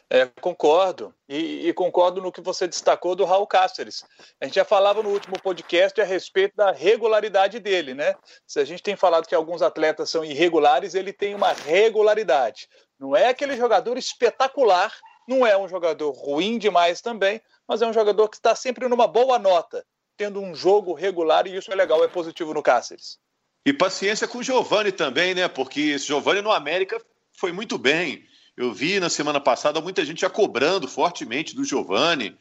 É, 0.09 0.25
concordo. 0.41 1.13
E, 1.27 1.69
e, 1.69 1.73
concordo 1.73 2.19
no 2.19 2.31
que 2.31 2.41
você 2.41 2.67
destacou 2.67 3.15
do 3.15 3.25
Raul 3.25 3.45
Cáceres. 3.45 4.03
A 4.41 4.45
gente 4.45 4.55
já 4.55 4.65
falava 4.65 5.03
no 5.03 5.09
último 5.09 5.39
podcast 5.39 6.01
a 6.01 6.03
respeito 6.03 6.55
da 6.55 6.71
regularidade 6.71 7.59
dele, 7.59 7.93
né? 7.93 8.15
Se 8.47 8.59
a 8.59 8.65
gente 8.65 8.81
tem 8.81 8.95
falado 8.95 9.27
que 9.27 9.35
alguns 9.35 9.61
atletas 9.61 10.09
são 10.09 10.25
irregulares, 10.25 10.95
ele 10.95 11.13
tem 11.13 11.35
uma 11.35 11.53
regularidade. 11.53 12.67
Não 12.97 13.15
é 13.15 13.29
aquele 13.29 13.55
jogador 13.55 13.99
espetacular, 13.99 14.91
não 15.27 15.45
é 15.45 15.55
um 15.55 15.69
jogador 15.69 16.09
ruim 16.09 16.57
demais 16.57 17.01
também, 17.01 17.39
mas 17.67 17.83
é 17.83 17.85
um 17.85 17.93
jogador 17.93 18.29
que 18.29 18.37
está 18.37 18.55
sempre 18.55 18.87
numa 18.87 19.05
boa 19.05 19.37
nota, 19.37 19.85
tendo 20.17 20.41
um 20.41 20.55
jogo 20.55 20.95
regular, 20.95 21.45
e 21.45 21.55
isso 21.55 21.71
é 21.71 21.75
legal, 21.75 22.03
é 22.03 22.07
positivo 22.07 22.51
no 22.51 22.63
Cáceres. 22.63 23.19
E 23.65 23.73
paciência 23.73 24.27
com 24.27 24.39
o 24.39 24.43
Giovani 24.43 24.91
também, 24.91 25.35
né? 25.35 25.47
Porque 25.47 25.81
esse 25.81 26.07
Giovani 26.07 26.41
no 26.41 26.51
América 26.51 26.99
foi 27.33 27.51
muito 27.51 27.77
bem 27.77 28.27
eu 28.59 28.73
vi 28.73 28.99
na 28.99 29.09
semana 29.09 29.39
passada 29.39 29.79
muita 29.79 30.03
gente 30.03 30.19
já 30.19 30.29
cobrando 30.29 30.85
fortemente 30.85 31.55
do 31.55 31.63
Giovani, 31.63 32.37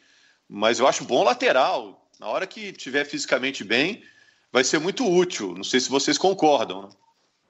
mas 0.49 0.81
eu 0.81 0.89
acho 0.89 1.05
bom 1.05 1.23
lateral. 1.23 2.11
Na 2.19 2.27
hora 2.27 2.45
que 2.45 2.73
tiver 2.73 3.05
fisicamente 3.05 3.63
bem, 3.63 4.03
vai 4.51 4.65
ser 4.65 4.81
muito 4.81 5.09
útil. 5.09 5.55
Não 5.55 5.63
sei 5.63 5.79
se 5.79 5.89
vocês 5.89 6.19
concordam. 6.19 6.83
Né? 6.83 6.89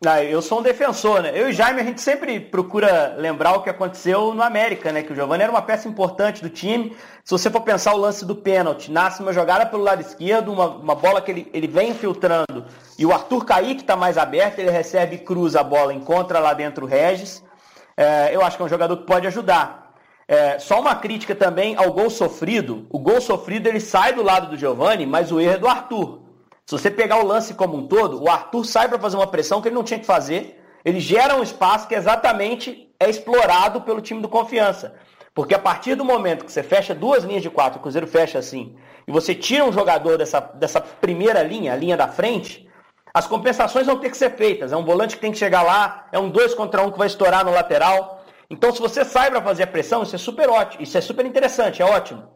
Ah, 0.06 0.22
eu 0.22 0.40
sou 0.40 0.60
um 0.60 0.62
defensor, 0.62 1.22
né? 1.22 1.32
Eu 1.34 1.48
e 1.48 1.52
Jaime, 1.52 1.80
a 1.80 1.84
gente 1.84 2.00
sempre 2.00 2.38
procura 2.38 3.16
lembrar 3.18 3.54
o 3.54 3.62
que 3.62 3.68
aconteceu 3.68 4.32
no 4.32 4.42
América, 4.42 4.92
né? 4.92 5.02
Que 5.02 5.12
o 5.12 5.14
Giovani 5.14 5.42
era 5.42 5.50
uma 5.50 5.60
peça 5.60 5.88
importante 5.88 6.40
do 6.40 6.48
time. 6.48 6.96
Se 7.24 7.32
você 7.32 7.50
for 7.50 7.62
pensar 7.62 7.94
o 7.94 7.98
lance 7.98 8.24
do 8.24 8.36
pênalti, 8.36 8.92
nasce 8.92 9.20
uma 9.20 9.32
jogada 9.32 9.66
pelo 9.66 9.82
lado 9.82 10.00
esquerdo, 10.00 10.52
uma, 10.52 10.68
uma 10.68 10.94
bola 10.94 11.20
que 11.20 11.32
ele, 11.32 11.50
ele 11.52 11.66
vem 11.66 11.90
infiltrando, 11.90 12.64
e 12.96 13.04
o 13.04 13.12
Arthur 13.12 13.44
Kaique 13.44 13.80
está 13.80 13.96
mais 13.96 14.16
aberto, 14.16 14.60
ele 14.60 14.70
recebe 14.70 15.16
e 15.16 15.18
cruza 15.18 15.60
a 15.60 15.64
bola, 15.64 15.92
encontra 15.92 16.38
lá 16.38 16.54
dentro 16.54 16.86
o 16.86 16.88
Regis 16.88 17.42
é, 17.98 18.32
eu 18.32 18.44
acho 18.44 18.56
que 18.56 18.62
é 18.62 18.66
um 18.66 18.68
jogador 18.68 18.96
que 18.98 19.02
pode 19.02 19.26
ajudar. 19.26 19.92
É, 20.28 20.60
só 20.60 20.80
uma 20.80 20.94
crítica 20.94 21.34
também 21.34 21.74
ao 21.74 21.92
gol 21.92 22.08
sofrido. 22.08 22.86
O 22.90 22.98
gol 23.00 23.20
sofrido 23.20 23.66
ele 23.66 23.80
sai 23.80 24.12
do 24.12 24.22
lado 24.22 24.50
do 24.50 24.56
Giovani, 24.56 25.04
mas 25.04 25.32
o 25.32 25.40
erro 25.40 25.54
é 25.54 25.58
do 25.58 25.66
Arthur. 25.66 26.20
Se 26.68 26.72
você 26.72 26.90
pegar 26.90 27.16
o 27.16 27.26
lance 27.26 27.54
como 27.54 27.78
um 27.78 27.86
todo, 27.86 28.22
o 28.22 28.28
Arthur 28.28 28.62
sai 28.62 28.90
para 28.90 28.98
fazer 28.98 29.16
uma 29.16 29.26
pressão 29.26 29.62
que 29.62 29.68
ele 29.68 29.74
não 29.74 29.82
tinha 29.82 29.98
que 29.98 30.04
fazer. 30.04 30.62
Ele 30.84 31.00
gera 31.00 31.34
um 31.34 31.42
espaço 31.42 31.88
que 31.88 31.94
exatamente 31.94 32.92
é 33.00 33.08
explorado 33.08 33.80
pelo 33.80 34.02
time 34.02 34.20
do 34.20 34.28
Confiança. 34.28 34.94
Porque 35.32 35.54
a 35.54 35.58
partir 35.58 35.94
do 35.94 36.04
momento 36.04 36.44
que 36.44 36.52
você 36.52 36.62
fecha 36.62 36.94
duas 36.94 37.24
linhas 37.24 37.40
de 37.40 37.48
quatro, 37.48 37.78
o 37.78 37.82
Cruzeiro 37.82 38.06
fecha 38.06 38.38
assim, 38.38 38.76
e 39.06 39.10
você 39.10 39.34
tira 39.34 39.64
um 39.64 39.72
jogador 39.72 40.18
dessa, 40.18 40.40
dessa 40.40 40.78
primeira 40.78 41.42
linha, 41.42 41.72
a 41.72 41.76
linha 41.76 41.96
da 41.96 42.06
frente, 42.06 42.68
as 43.14 43.26
compensações 43.26 43.86
vão 43.86 43.96
ter 43.96 44.10
que 44.10 44.16
ser 44.18 44.36
feitas. 44.36 44.70
É 44.70 44.76
um 44.76 44.84
volante 44.84 45.14
que 45.14 45.22
tem 45.22 45.32
que 45.32 45.38
chegar 45.38 45.62
lá, 45.62 46.06
é 46.12 46.18
um 46.18 46.28
dois 46.28 46.52
contra 46.52 46.82
um 46.82 46.90
que 46.90 46.98
vai 46.98 47.06
estourar 47.06 47.46
no 47.46 47.50
lateral. 47.50 48.26
Então, 48.50 48.74
se 48.74 48.78
você 48.78 49.06
sai 49.06 49.30
para 49.30 49.40
fazer 49.40 49.62
a 49.62 49.66
pressão, 49.66 50.02
isso 50.02 50.16
é 50.16 50.18
super 50.18 50.50
ótimo, 50.50 50.82
isso 50.82 50.98
é 50.98 51.00
super 51.00 51.24
interessante, 51.24 51.80
é 51.80 51.86
ótimo. 51.86 52.28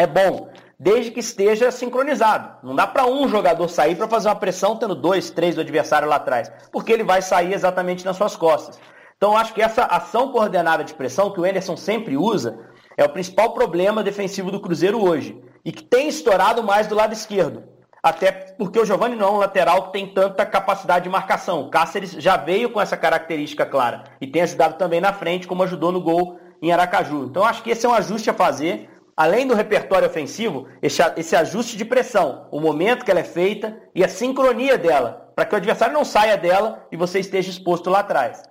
É 0.00 0.06
bom, 0.06 0.48
desde 0.78 1.10
que 1.10 1.20
esteja 1.20 1.70
sincronizado. 1.70 2.56
Não 2.62 2.74
dá 2.74 2.86
para 2.86 3.04
um 3.04 3.28
jogador 3.28 3.68
sair 3.68 3.94
para 3.96 4.08
fazer 4.08 4.28
uma 4.28 4.34
pressão 4.34 4.74
tendo 4.74 4.94
dois, 4.94 5.28
três 5.28 5.56
do 5.56 5.60
adversário 5.60 6.08
lá 6.08 6.16
atrás, 6.16 6.50
porque 6.72 6.90
ele 6.90 7.04
vai 7.04 7.20
sair 7.20 7.52
exatamente 7.52 8.02
nas 8.02 8.16
suas 8.16 8.34
costas. 8.34 8.80
Então, 9.14 9.36
acho 9.36 9.52
que 9.52 9.60
essa 9.60 9.82
ação 9.84 10.32
coordenada 10.32 10.82
de 10.82 10.94
pressão 10.94 11.30
que 11.30 11.38
o 11.38 11.44
Anderson 11.44 11.76
sempre 11.76 12.16
usa 12.16 12.58
é 12.96 13.04
o 13.04 13.10
principal 13.10 13.52
problema 13.52 14.02
defensivo 14.02 14.50
do 14.50 14.58
Cruzeiro 14.58 15.04
hoje 15.04 15.38
e 15.62 15.70
que 15.70 15.82
tem 15.82 16.08
estourado 16.08 16.62
mais 16.62 16.86
do 16.86 16.94
lado 16.94 17.12
esquerdo 17.12 17.62
até 18.02 18.32
porque 18.32 18.80
o 18.80 18.86
Giovani 18.86 19.14
não 19.14 19.28
é 19.28 19.30
um 19.32 19.36
lateral 19.36 19.82
que 19.82 19.92
tem 19.92 20.06
tanta 20.06 20.46
capacidade 20.46 21.04
de 21.04 21.10
marcação. 21.10 21.60
O 21.60 21.68
Cáceres 21.68 22.12
já 22.12 22.34
veio 22.38 22.70
com 22.70 22.80
essa 22.80 22.96
característica 22.96 23.66
clara 23.66 24.04
e 24.18 24.26
tem 24.26 24.40
ajudado 24.40 24.78
também 24.78 25.02
na 25.02 25.12
frente, 25.12 25.46
como 25.46 25.62
ajudou 25.64 25.92
no 25.92 26.00
gol 26.00 26.40
em 26.62 26.72
Aracaju. 26.72 27.24
Então 27.24 27.44
acho 27.44 27.62
que 27.62 27.68
esse 27.68 27.84
é 27.84 27.88
um 27.90 27.92
ajuste 27.92 28.30
a 28.30 28.34
fazer, 28.34 28.88
além 29.16 29.46
do 29.46 29.54
repertório 29.54 30.08
ofensivo, 30.08 30.68
esse, 30.82 31.02
esse 31.16 31.36
ajuste 31.36 31.76
de 31.76 31.84
pressão, 31.84 32.48
o 32.50 32.60
momento 32.60 33.04
que 33.04 33.10
ela 33.10 33.20
é 33.20 33.24
feita 33.24 33.80
e 33.94 34.04
a 34.04 34.08
sincronia 34.08 34.76
dela, 34.76 35.32
para 35.34 35.44
que 35.44 35.54
o 35.54 35.56
adversário 35.56 35.94
não 35.94 36.04
saia 36.04 36.36
dela 36.36 36.86
e 36.90 36.96
você 36.96 37.20
esteja 37.20 37.50
exposto 37.50 37.90
lá 37.90 38.00
atrás. 38.00 38.42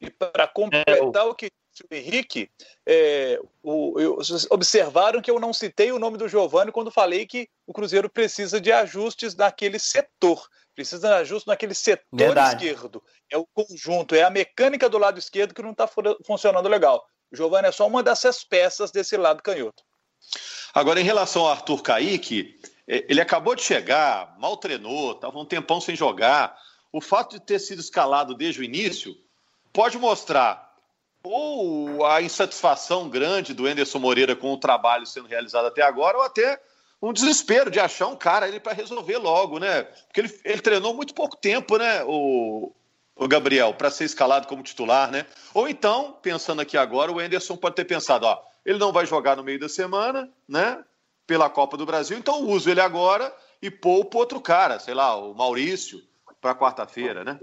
E 0.00 0.10
para 0.10 0.46
completar 0.46 1.26
o 1.26 1.34
que 1.34 1.50
o 1.90 1.94
Henrique, 1.94 2.50
é, 2.86 3.38
o, 3.62 4.00
eu, 4.00 4.18
observaram 4.50 5.20
que 5.20 5.30
eu 5.30 5.38
não 5.38 5.52
citei 5.52 5.92
o 5.92 5.98
nome 5.98 6.16
do 6.16 6.28
Giovani 6.28 6.72
quando 6.72 6.90
falei 6.90 7.26
que 7.26 7.48
o 7.66 7.72
Cruzeiro 7.72 8.08
precisa 8.08 8.60
de 8.60 8.72
ajustes 8.72 9.34
naquele 9.34 9.78
setor. 9.78 10.48
Precisa 10.74 11.08
de 11.08 11.14
ajustes 11.14 11.46
naquele 11.46 11.74
setor 11.74 12.04
Verdade. 12.12 12.66
esquerdo. 12.66 13.02
É 13.30 13.36
o 13.36 13.46
conjunto, 13.46 14.14
é 14.14 14.22
a 14.22 14.30
mecânica 14.30 14.88
do 14.88 14.98
lado 14.98 15.18
esquerdo 15.18 15.54
que 15.54 15.62
não 15.62 15.72
está 15.72 15.88
funcionando 16.24 16.68
legal. 16.68 17.06
O 17.32 17.36
Giovani 17.36 17.68
é 17.68 17.72
só 17.72 17.86
uma 17.86 18.02
dessas 18.02 18.44
peças 18.44 18.90
desse 18.90 19.16
lado 19.16 19.42
canhoto. 19.42 19.82
Agora, 20.72 21.00
em 21.00 21.04
relação 21.04 21.42
ao 21.42 21.52
Arthur 21.52 21.82
Kaique, 21.82 22.58
é, 22.86 23.04
ele 23.08 23.20
acabou 23.20 23.54
de 23.54 23.62
chegar, 23.62 24.36
mal 24.38 24.56
treinou, 24.56 25.12
estava 25.12 25.38
um 25.38 25.44
tempão 25.44 25.80
sem 25.80 25.96
jogar. 25.96 26.56
O 26.92 27.00
fato 27.00 27.38
de 27.38 27.44
ter 27.44 27.58
sido 27.58 27.80
escalado 27.80 28.34
desde 28.34 28.60
o 28.60 28.64
início 28.64 29.16
pode 29.72 29.98
mostrar 29.98 30.66
ou 31.22 32.06
a 32.06 32.22
insatisfação 32.22 33.08
grande 33.08 33.52
do 33.52 33.68
Enderson 33.68 33.98
Moreira 33.98 34.36
com 34.36 34.52
o 34.52 34.58
trabalho 34.58 35.04
sendo 35.04 35.26
realizado 35.26 35.66
até 35.66 35.82
agora, 35.82 36.16
ou 36.16 36.22
até 36.22 36.60
um 37.02 37.12
desespero 37.12 37.70
de 37.70 37.80
achar 37.80 38.06
um 38.06 38.16
cara 38.16 38.46
ali 38.46 38.60
para 38.60 38.72
resolver 38.72 39.18
logo, 39.18 39.58
né? 39.58 39.82
Porque 39.82 40.20
ele, 40.20 40.40
ele 40.44 40.62
treinou 40.62 40.94
muito 40.94 41.14
pouco 41.14 41.36
tempo, 41.36 41.76
né, 41.76 42.02
o, 42.04 42.72
o 43.16 43.26
Gabriel, 43.26 43.72
para 43.72 43.90
ser 43.90 44.04
escalado 44.04 44.46
como 44.46 44.62
titular, 44.62 45.10
né? 45.10 45.26
Ou 45.54 45.66
então, 45.66 46.12
pensando 46.20 46.60
aqui 46.60 46.76
agora, 46.76 47.10
o 47.10 47.20
Enderson 47.20 47.56
pode 47.56 47.74
ter 47.74 47.86
pensado, 47.86 48.26
ó, 48.26 48.42
ele 48.64 48.78
não 48.78 48.92
vai 48.92 49.06
jogar 49.06 49.36
no 49.36 49.42
meio 49.42 49.58
da 49.58 49.68
semana, 49.68 50.30
né? 50.46 50.84
Pela 51.26 51.48
Copa 51.48 51.76
do 51.76 51.86
Brasil, 51.86 52.16
então 52.18 52.44
uso 52.44 52.70
ele 52.70 52.80
agora 52.80 53.34
e 53.60 53.70
poupo 53.70 54.18
outro 54.18 54.40
cara, 54.40 54.78
sei 54.78 54.92
lá, 54.92 55.16
o 55.16 55.34
Maurício, 55.34 56.00
para 56.40 56.54
quarta-feira, 56.54 57.24
né? 57.24 57.40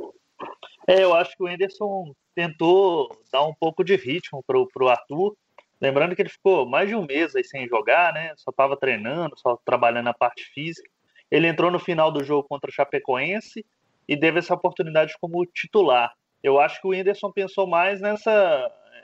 É, 0.88 1.04
eu 1.04 1.14
acho 1.14 1.36
que 1.36 1.44
o 1.44 1.50
Enderson 1.50 2.14
tentou 2.36 3.10
dar 3.32 3.44
um 3.44 3.54
pouco 3.54 3.84
de 3.84 3.96
ritmo 3.96 4.44
para 4.46 4.58
o 4.58 4.90
Arthur. 4.90 5.36
Lembrando 5.82 6.16
que 6.16 6.22
ele 6.22 6.30
ficou 6.30 6.66
mais 6.66 6.88
de 6.88 6.96
um 6.96 7.06
mês 7.06 7.36
aí 7.36 7.44
sem 7.44 7.68
jogar, 7.68 8.14
né? 8.14 8.34
Só 8.38 8.52
estava 8.52 8.78
treinando, 8.78 9.38
só 9.38 9.58
trabalhando 9.66 10.08
a 10.08 10.14
parte 10.14 10.44
física. 10.54 10.90
Ele 11.32 11.48
entrou 11.48 11.72
no 11.72 11.80
final 11.80 12.12
do 12.12 12.24
jogo 12.24 12.48
contra 12.48 12.70
o 12.70 12.74
Chapecoense 12.74 13.66
e 14.08 14.18
teve 14.18 14.40
essa 14.40 14.54
oportunidade 14.54 15.14
como 15.20 15.46
titular. 15.46 16.14
Eu 16.42 16.60
acho 16.60 16.82
que 16.82 16.88
o 16.88 16.92
Whindersson 16.92 17.32
pensou 17.32 17.66
mais 17.68 18.02
nessa 18.02 18.32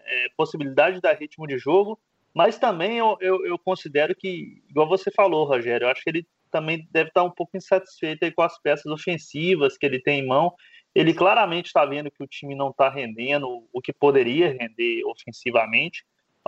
é, 0.05 0.27
possibilidade 0.35 0.95
de 0.95 1.01
dar 1.01 1.17
ritmo 1.17 1.47
de 1.47 1.57
jogo, 1.57 1.99
mas 2.33 2.57
também 2.57 2.97
eu, 2.97 3.17
eu, 3.21 3.45
eu, 3.45 3.57
considero 3.57 4.15
que, 4.15 4.61
igual 4.69 4.87
você 4.87 5.09
falou, 5.11 5.45
Rogério, 5.45 5.85
eu 5.85 5.89
acho 5.89 6.03
que 6.03 6.09
ele 6.09 6.27
também 6.51 6.87
deve 6.91 7.09
estar 7.09 7.23
um 7.23 7.31
pouco 7.31 7.55
insatisfeito 7.55 8.31
com 8.33 8.41
as 8.41 8.59
peças 8.61 8.91
ofensivas 8.91 9.77
que 9.77 9.85
ele 9.85 10.01
tem 10.01 10.19
em 10.19 10.27
mão 10.27 10.53
ele 10.93 11.13
claramente 11.13 11.67
está 11.67 11.85
vendo 11.85 12.11
que 12.11 12.23
o 12.23 12.27
time 12.27 12.55
não 12.55 12.69
está 12.69 12.89
rendendo 12.89 13.67
o 13.71 13.81
que 13.81 13.93
poderia 13.93 14.51
render 14.51 15.03
ofensivamente. 15.05 16.03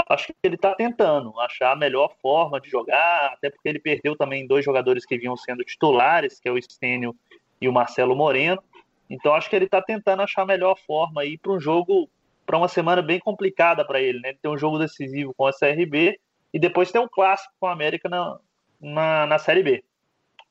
Acho 0.09 0.27
que 0.27 0.35
ele 0.43 0.55
está 0.55 0.73
tentando 0.73 1.39
achar 1.39 1.73
a 1.73 1.75
melhor 1.75 2.15
forma 2.21 2.59
de 2.59 2.69
jogar, 2.69 3.33
até 3.33 3.49
porque 3.49 3.69
ele 3.69 3.79
perdeu 3.79 4.15
também 4.15 4.47
dois 4.47 4.65
jogadores 4.65 5.05
que 5.05 5.17
vinham 5.17 5.37
sendo 5.37 5.63
titulares, 5.63 6.39
que 6.39 6.49
é 6.49 6.51
o 6.51 6.57
Estênio 6.57 7.15
e 7.61 7.67
o 7.67 7.73
Marcelo 7.73 8.15
Moreno. 8.15 8.61
Então 9.09 9.35
acho 9.35 9.49
que 9.49 9.55
ele 9.55 9.65
está 9.65 9.81
tentando 9.81 10.21
achar 10.21 10.41
a 10.41 10.45
melhor 10.45 10.77
forma 10.85 11.21
aí 11.21 11.37
para 11.37 11.51
um 11.51 11.59
jogo, 11.59 12.09
para 12.45 12.57
uma 12.57 12.67
semana 12.67 13.01
bem 13.01 13.19
complicada 13.19 13.85
para 13.85 14.01
ele, 14.01 14.19
né? 14.19 14.29
Ele 14.29 14.39
tem 14.41 14.51
um 14.51 14.57
jogo 14.57 14.79
decisivo 14.79 15.33
com 15.33 15.45
a 15.45 15.53
CRB 15.53 16.19
e 16.53 16.59
depois 16.59 16.91
tem 16.91 16.99
um 16.99 17.07
clássico 17.07 17.53
com 17.59 17.67
a 17.67 17.73
América 17.73 18.09
na, 18.09 18.39
na, 18.79 19.27
na 19.27 19.37
Série 19.37 19.63
B. 19.63 19.83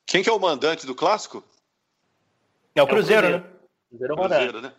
Quem 0.05 0.23
que 0.23 0.29
é 0.29 0.33
o 0.33 0.39
mandante 0.39 0.85
do 0.85 0.95
clássico? 0.95 1.43
É 2.73 2.81
o 2.81 2.87
Cruzeiro, 2.87 3.27
é 3.27 3.29
o 3.29 3.41
Cruzeiro. 3.41 3.41
né? 3.41 3.51
Cruzeiro, 3.89 4.15
Cruzeiro 4.15 4.61
né? 4.61 4.73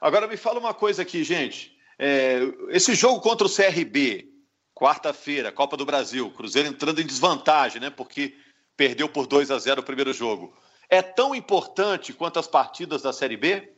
Agora 0.00 0.26
me 0.26 0.36
fala 0.36 0.58
uma 0.58 0.72
coisa 0.72 1.02
aqui, 1.02 1.24
gente. 1.24 1.76
É, 1.98 2.40
esse 2.68 2.94
jogo 2.94 3.20
contra 3.20 3.46
o 3.46 3.50
CRB, 3.50 4.28
quarta-feira, 4.74 5.50
Copa 5.50 5.76
do 5.76 5.84
Brasil, 5.84 6.30
Cruzeiro 6.30 6.68
entrando 6.68 7.00
em 7.00 7.06
desvantagem, 7.06 7.80
né? 7.80 7.90
Porque 7.90 8.34
perdeu 8.76 9.08
por 9.08 9.26
2 9.26 9.50
a 9.50 9.58
0 9.58 9.80
o 9.80 9.84
primeiro 9.84 10.12
jogo. 10.12 10.54
É 10.90 11.02
tão 11.02 11.34
importante 11.34 12.12
quanto 12.12 12.38
as 12.38 12.46
partidas 12.46 13.02
da 13.02 13.12
Série 13.12 13.36
B? 13.36 13.72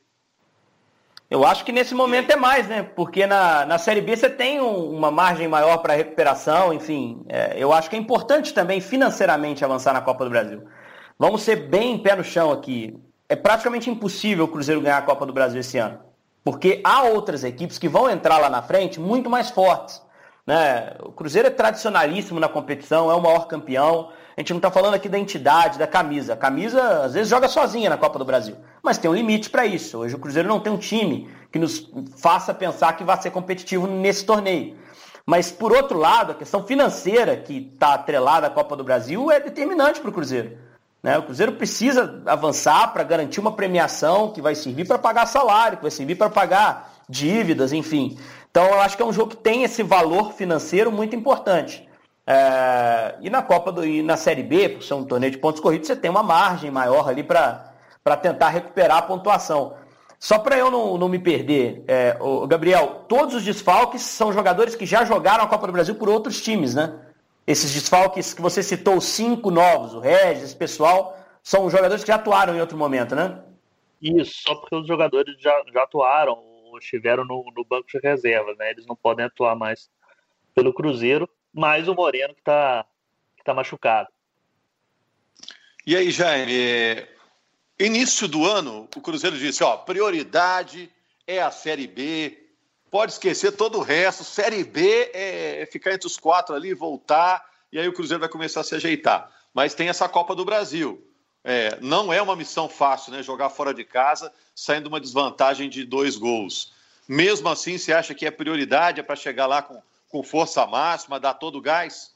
Eu 1.30 1.46
acho 1.46 1.64
que 1.64 1.70
nesse 1.70 1.94
momento 1.94 2.30
é 2.30 2.36
mais, 2.36 2.66
né? 2.66 2.82
Porque 2.82 3.26
na, 3.26 3.64
na 3.64 3.78
Série 3.78 4.00
B 4.00 4.16
você 4.16 4.28
tem 4.28 4.60
um, 4.60 4.90
uma 4.90 5.10
margem 5.10 5.46
maior 5.46 5.78
para 5.78 5.94
recuperação, 5.94 6.72
enfim. 6.72 7.24
É, 7.28 7.54
eu 7.56 7.72
acho 7.72 7.88
que 7.88 7.94
é 7.94 7.98
importante 7.98 8.52
também 8.52 8.80
financeiramente 8.80 9.64
avançar 9.64 9.92
na 9.92 10.00
Copa 10.00 10.24
do 10.24 10.30
Brasil. 10.30 10.64
Vamos 11.18 11.42
ser 11.42 11.68
bem 11.68 11.98
pé 11.98 12.16
no 12.16 12.24
chão 12.24 12.50
aqui. 12.50 12.98
É 13.28 13.36
praticamente 13.36 13.88
impossível 13.88 14.46
o 14.46 14.48
Cruzeiro 14.48 14.80
ganhar 14.80 14.98
a 14.98 15.02
Copa 15.02 15.24
do 15.24 15.32
Brasil 15.32 15.60
esse 15.60 15.78
ano. 15.78 16.00
Porque 16.42 16.80
há 16.82 17.02
outras 17.04 17.44
equipes 17.44 17.78
que 17.78 17.88
vão 17.88 18.10
entrar 18.10 18.38
lá 18.38 18.50
na 18.50 18.62
frente 18.62 18.98
muito 18.98 19.30
mais 19.30 19.50
fortes. 19.50 20.02
Né? 20.44 20.96
O 21.00 21.12
Cruzeiro 21.12 21.46
é 21.46 21.50
tradicionalíssimo 21.50 22.40
na 22.40 22.48
competição, 22.48 23.10
é 23.10 23.14
o 23.14 23.22
maior 23.22 23.46
campeão. 23.46 24.10
A 24.40 24.42
gente 24.42 24.54
não 24.54 24.56
está 24.58 24.70
falando 24.70 24.94
aqui 24.94 25.06
da 25.06 25.18
entidade, 25.18 25.78
da 25.78 25.86
camisa. 25.86 26.32
A 26.32 26.36
camisa, 26.36 27.04
às 27.04 27.12
vezes, 27.12 27.28
joga 27.28 27.46
sozinha 27.46 27.90
na 27.90 27.98
Copa 27.98 28.18
do 28.18 28.24
Brasil. 28.24 28.56
Mas 28.82 28.96
tem 28.96 29.10
um 29.10 29.12
limite 29.12 29.50
para 29.50 29.66
isso. 29.66 29.98
Hoje 29.98 30.14
o 30.14 30.18
Cruzeiro 30.18 30.48
não 30.48 30.58
tem 30.58 30.72
um 30.72 30.78
time 30.78 31.28
que 31.52 31.58
nos 31.58 31.86
faça 32.16 32.54
pensar 32.54 32.94
que 32.94 33.04
vai 33.04 33.20
ser 33.20 33.32
competitivo 33.32 33.86
nesse 33.86 34.24
torneio. 34.24 34.78
Mas, 35.26 35.50
por 35.50 35.72
outro 35.72 35.98
lado, 35.98 36.32
a 36.32 36.34
questão 36.34 36.66
financeira 36.66 37.36
que 37.36 37.70
está 37.70 37.92
atrelada 37.92 38.46
à 38.46 38.50
Copa 38.50 38.74
do 38.74 38.82
Brasil 38.82 39.30
é 39.30 39.38
determinante 39.38 40.00
para 40.00 40.08
o 40.08 40.12
Cruzeiro. 40.12 40.56
Né? 41.02 41.18
O 41.18 41.24
Cruzeiro 41.24 41.52
precisa 41.52 42.22
avançar 42.24 42.94
para 42.94 43.02
garantir 43.02 43.40
uma 43.40 43.52
premiação 43.52 44.32
que 44.32 44.40
vai 44.40 44.54
servir 44.54 44.86
para 44.86 44.98
pagar 44.98 45.26
salário, 45.26 45.76
que 45.76 45.84
vai 45.84 45.90
servir 45.90 46.14
para 46.14 46.30
pagar 46.30 46.94
dívidas, 47.06 47.74
enfim. 47.74 48.16
Então, 48.50 48.64
eu 48.64 48.80
acho 48.80 48.96
que 48.96 49.02
é 49.02 49.06
um 49.06 49.12
jogo 49.12 49.32
que 49.32 49.36
tem 49.36 49.64
esse 49.64 49.82
valor 49.82 50.32
financeiro 50.32 50.90
muito 50.90 51.14
importante. 51.14 51.89
É, 52.30 53.16
e 53.22 53.28
na 53.28 53.42
Copa 53.42 53.72
do, 53.72 53.84
e 53.84 54.04
na 54.04 54.16
Série 54.16 54.44
B, 54.44 54.68
por 54.68 54.84
ser 54.84 54.94
um 54.94 55.04
torneio 55.04 55.32
de 55.32 55.38
pontos 55.38 55.60
corridos, 55.60 55.88
você 55.88 55.96
tem 55.96 56.08
uma 56.08 56.22
margem 56.22 56.70
maior 56.70 57.08
ali 57.08 57.24
para 57.24 57.72
tentar 58.22 58.50
recuperar 58.50 58.98
a 58.98 59.02
pontuação. 59.02 59.76
Só 60.16 60.38
para 60.38 60.56
eu 60.56 60.70
não, 60.70 60.96
não 60.96 61.08
me 61.08 61.18
perder, 61.18 61.82
é, 61.88 62.16
o 62.20 62.46
Gabriel, 62.46 63.04
todos 63.08 63.34
os 63.34 63.42
desfalques 63.42 64.02
são 64.02 64.32
jogadores 64.32 64.76
que 64.76 64.86
já 64.86 65.04
jogaram 65.04 65.42
a 65.42 65.48
Copa 65.48 65.66
do 65.66 65.72
Brasil 65.72 65.96
por 65.96 66.08
outros 66.08 66.40
times, 66.40 66.72
né? 66.72 67.00
Esses 67.44 67.72
desfalques 67.72 68.32
que 68.32 68.40
você 68.40 68.62
citou, 68.62 69.00
cinco 69.00 69.50
novos, 69.50 69.92
o 69.94 69.98
Regis, 69.98 70.44
esse 70.44 70.56
pessoal, 70.56 71.18
são 71.42 71.68
jogadores 71.68 72.04
que 72.04 72.08
já 72.08 72.14
atuaram 72.14 72.54
em 72.54 72.60
outro 72.60 72.78
momento, 72.78 73.16
né? 73.16 73.40
Isso, 74.00 74.42
só 74.46 74.54
porque 74.54 74.76
os 74.76 74.86
jogadores 74.86 75.34
já, 75.40 75.64
já 75.74 75.82
atuaram 75.82 76.38
ou 76.66 76.78
estiveram 76.78 77.24
no, 77.24 77.44
no 77.56 77.64
banco 77.64 77.88
de 77.88 77.98
reservas, 77.98 78.56
né? 78.56 78.70
Eles 78.70 78.86
não 78.86 78.94
podem 78.94 79.24
atuar 79.24 79.56
mais 79.56 79.90
pelo 80.54 80.72
Cruzeiro 80.72 81.28
mais 81.52 81.88
o 81.88 81.94
Moreno 81.94 82.34
que 82.34 82.40
está 82.40 82.84
que 83.36 83.44
tá 83.44 83.54
machucado. 83.54 84.08
E 85.86 85.96
aí, 85.96 86.10
Jaime, 86.10 87.06
início 87.78 88.28
do 88.28 88.46
ano, 88.46 88.86
o 88.94 89.00
Cruzeiro 89.00 89.38
disse, 89.38 89.64
ó, 89.64 89.78
prioridade 89.78 90.90
é 91.26 91.40
a 91.40 91.50
Série 91.50 91.86
B, 91.86 92.38
pode 92.90 93.12
esquecer 93.12 93.52
todo 93.52 93.78
o 93.78 93.82
resto, 93.82 94.22
Série 94.22 94.62
B 94.62 95.10
é 95.14 95.66
ficar 95.72 95.92
entre 95.92 96.06
os 96.06 96.18
quatro 96.18 96.54
ali, 96.54 96.74
voltar, 96.74 97.44
e 97.72 97.78
aí 97.78 97.88
o 97.88 97.92
Cruzeiro 97.94 98.20
vai 98.20 98.28
começar 98.28 98.60
a 98.60 98.64
se 98.64 98.74
ajeitar. 98.74 99.32
Mas 99.54 99.74
tem 99.74 99.88
essa 99.88 100.08
Copa 100.08 100.34
do 100.34 100.44
Brasil. 100.44 101.06
É, 101.42 101.78
não 101.80 102.12
é 102.12 102.20
uma 102.20 102.36
missão 102.36 102.68
fácil, 102.68 103.12
né? 103.12 103.22
Jogar 103.22 103.48
fora 103.48 103.72
de 103.72 103.82
casa, 103.82 104.32
saindo 104.54 104.88
uma 104.88 105.00
desvantagem 105.00 105.70
de 105.70 105.84
dois 105.84 106.16
gols. 106.16 106.74
Mesmo 107.08 107.48
assim, 107.48 107.78
você 107.78 107.92
acha 107.92 108.14
que 108.14 108.26
é 108.26 108.30
prioridade 108.30 109.00
é 109.00 109.02
para 109.02 109.16
chegar 109.16 109.46
lá 109.46 109.62
com 109.62 109.82
com 110.10 110.22
força 110.22 110.66
máxima, 110.66 111.20
dar 111.20 111.34
todo 111.34 111.56
o 111.56 111.62
gás? 111.62 112.14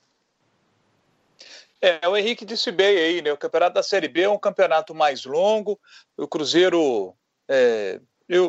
É, 1.81 2.07
o 2.09 2.17
Henrique 2.17 2.45
disse 2.45 2.73
bem 2.73 2.97
aí, 2.97 3.23
né? 3.23 3.33
O 3.33 3.37
campeonato 3.37 3.75
da 3.75 3.83
Série 3.83 4.09
B 4.09 4.23
é 4.23 4.29
um 4.29 4.39
campeonato 4.39 4.95
mais 4.95 5.25
longo. 5.25 5.79
O 6.17 6.27
Cruzeiro, 6.27 7.15
é, 7.49 8.01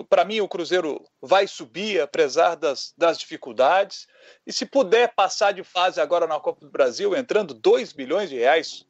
para 0.09 0.25
mim, 0.25 0.39
o 0.39 0.47
Cruzeiro 0.47 1.05
vai 1.21 1.45
subir, 1.45 2.01
apesar 2.01 2.55
das, 2.55 2.93
das 2.97 3.19
dificuldades. 3.19 4.07
E 4.47 4.53
se 4.53 4.65
puder 4.65 5.13
passar 5.13 5.51
de 5.51 5.63
fase 5.63 5.99
agora 5.99 6.25
na 6.25 6.39
Copa 6.39 6.61
do 6.61 6.71
Brasil, 6.71 7.15
entrando 7.15 7.53
2 7.53 7.93
milhões 7.93 8.29
de 8.29 8.37
reais 8.37 8.85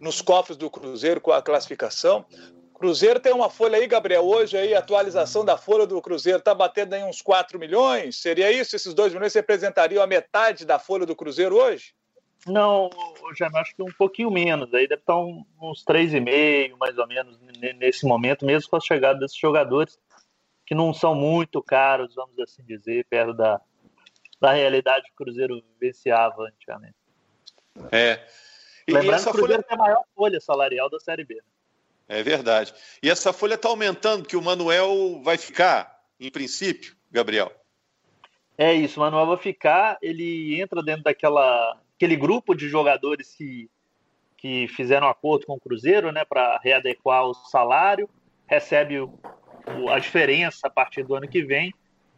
nos 0.00 0.20
cofres 0.20 0.56
do 0.56 0.70
Cruzeiro 0.70 1.20
com 1.20 1.32
a 1.32 1.42
classificação, 1.42 2.24
Cruzeiro 2.84 3.18
tem 3.18 3.32
uma 3.32 3.48
folha 3.48 3.78
aí, 3.78 3.86
Gabriel, 3.86 4.26
hoje 4.26 4.58
aí, 4.58 4.74
atualização 4.74 5.42
da 5.42 5.56
folha 5.56 5.86
do 5.86 6.02
Cruzeiro 6.02 6.38
está 6.38 6.54
batendo 6.54 6.94
em 6.94 7.02
uns 7.02 7.22
4 7.22 7.58
milhões. 7.58 8.20
Seria 8.20 8.52
isso? 8.52 8.76
Esses 8.76 8.92
2 8.92 9.14
milhões 9.14 9.32
representariam 9.32 10.02
a 10.02 10.06
metade 10.06 10.66
da 10.66 10.78
folha 10.78 11.06
do 11.06 11.16
Cruzeiro 11.16 11.56
hoje? 11.56 11.94
Não, 12.46 12.90
já 13.38 13.48
acho 13.54 13.74
que 13.74 13.82
um 13.82 13.90
pouquinho 13.96 14.30
menos. 14.30 14.74
Aí 14.74 14.86
deve 14.86 15.00
estar 15.00 15.16
uns 15.16 15.82
3,5, 15.82 16.76
mais 16.76 16.98
ou 16.98 17.06
menos, 17.06 17.40
nesse 17.78 18.04
momento, 18.04 18.44
mesmo 18.44 18.68
com 18.68 18.76
a 18.76 18.80
chegada 18.80 19.18
desses 19.18 19.38
jogadores, 19.38 19.98
que 20.66 20.74
não 20.74 20.92
são 20.92 21.14
muito 21.14 21.62
caros, 21.62 22.14
vamos 22.14 22.38
assim 22.38 22.62
dizer, 22.64 23.06
perto 23.08 23.32
da, 23.32 23.62
da 24.38 24.52
realidade 24.52 25.06
que 25.06 25.12
o 25.12 25.24
Cruzeiro 25.24 25.64
vivenciava 25.80 26.42
antigamente. 26.42 26.96
É. 27.90 28.20
E 28.86 28.92
Lembrando 28.92 29.22
que 29.22 29.30
o 29.30 29.32
Cruzeiro 29.32 29.62
folha... 29.62 29.68
tem 29.68 29.74
a 29.74 29.80
maior 29.80 30.04
folha 30.14 30.38
salarial 30.38 30.90
da 30.90 31.00
Série 31.00 31.24
B. 31.24 31.36
Né? 31.36 31.53
É 32.08 32.22
verdade. 32.22 32.72
E 33.02 33.08
essa 33.08 33.32
folha 33.32 33.54
está 33.54 33.68
aumentando, 33.68 34.26
que 34.26 34.36
o 34.36 34.42
Manuel 34.42 35.20
vai 35.22 35.38
ficar, 35.38 36.00
em 36.20 36.30
princípio, 36.30 36.94
Gabriel. 37.10 37.50
É 38.56 38.72
isso, 38.72 39.00
o 39.00 39.02
Manuel 39.02 39.26
vai 39.26 39.36
ficar, 39.36 39.98
ele 40.00 40.60
entra 40.60 40.82
dentro 40.82 41.04
daquela 41.04 41.76
aquele 41.96 42.16
grupo 42.16 42.54
de 42.54 42.68
jogadores 42.68 43.34
que, 43.34 43.70
que 44.36 44.68
fizeram 44.68 45.08
acordo 45.08 45.46
com 45.46 45.54
o 45.54 45.60
Cruzeiro, 45.60 46.12
né, 46.12 46.24
para 46.24 46.58
readequar 46.62 47.24
o 47.24 47.34
salário, 47.34 48.08
recebe 48.46 49.00
o, 49.00 49.18
o, 49.78 49.88
a 49.88 49.98
diferença 49.98 50.66
a 50.66 50.70
partir 50.70 51.02
do 51.02 51.14
ano 51.14 51.28
que 51.28 51.42
vem. 51.42 51.72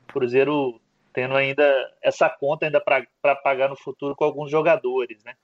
O 0.08 0.12
Cruzeiro 0.12 0.80
tendo 1.12 1.34
ainda 1.34 1.64
essa 2.02 2.28
conta 2.28 2.66
ainda 2.66 2.80
para 2.80 3.36
pagar 3.36 3.68
no 3.68 3.76
futuro 3.76 4.14
com 4.14 4.24
alguns 4.24 4.50
jogadores, 4.50 5.22
né? 5.24 5.34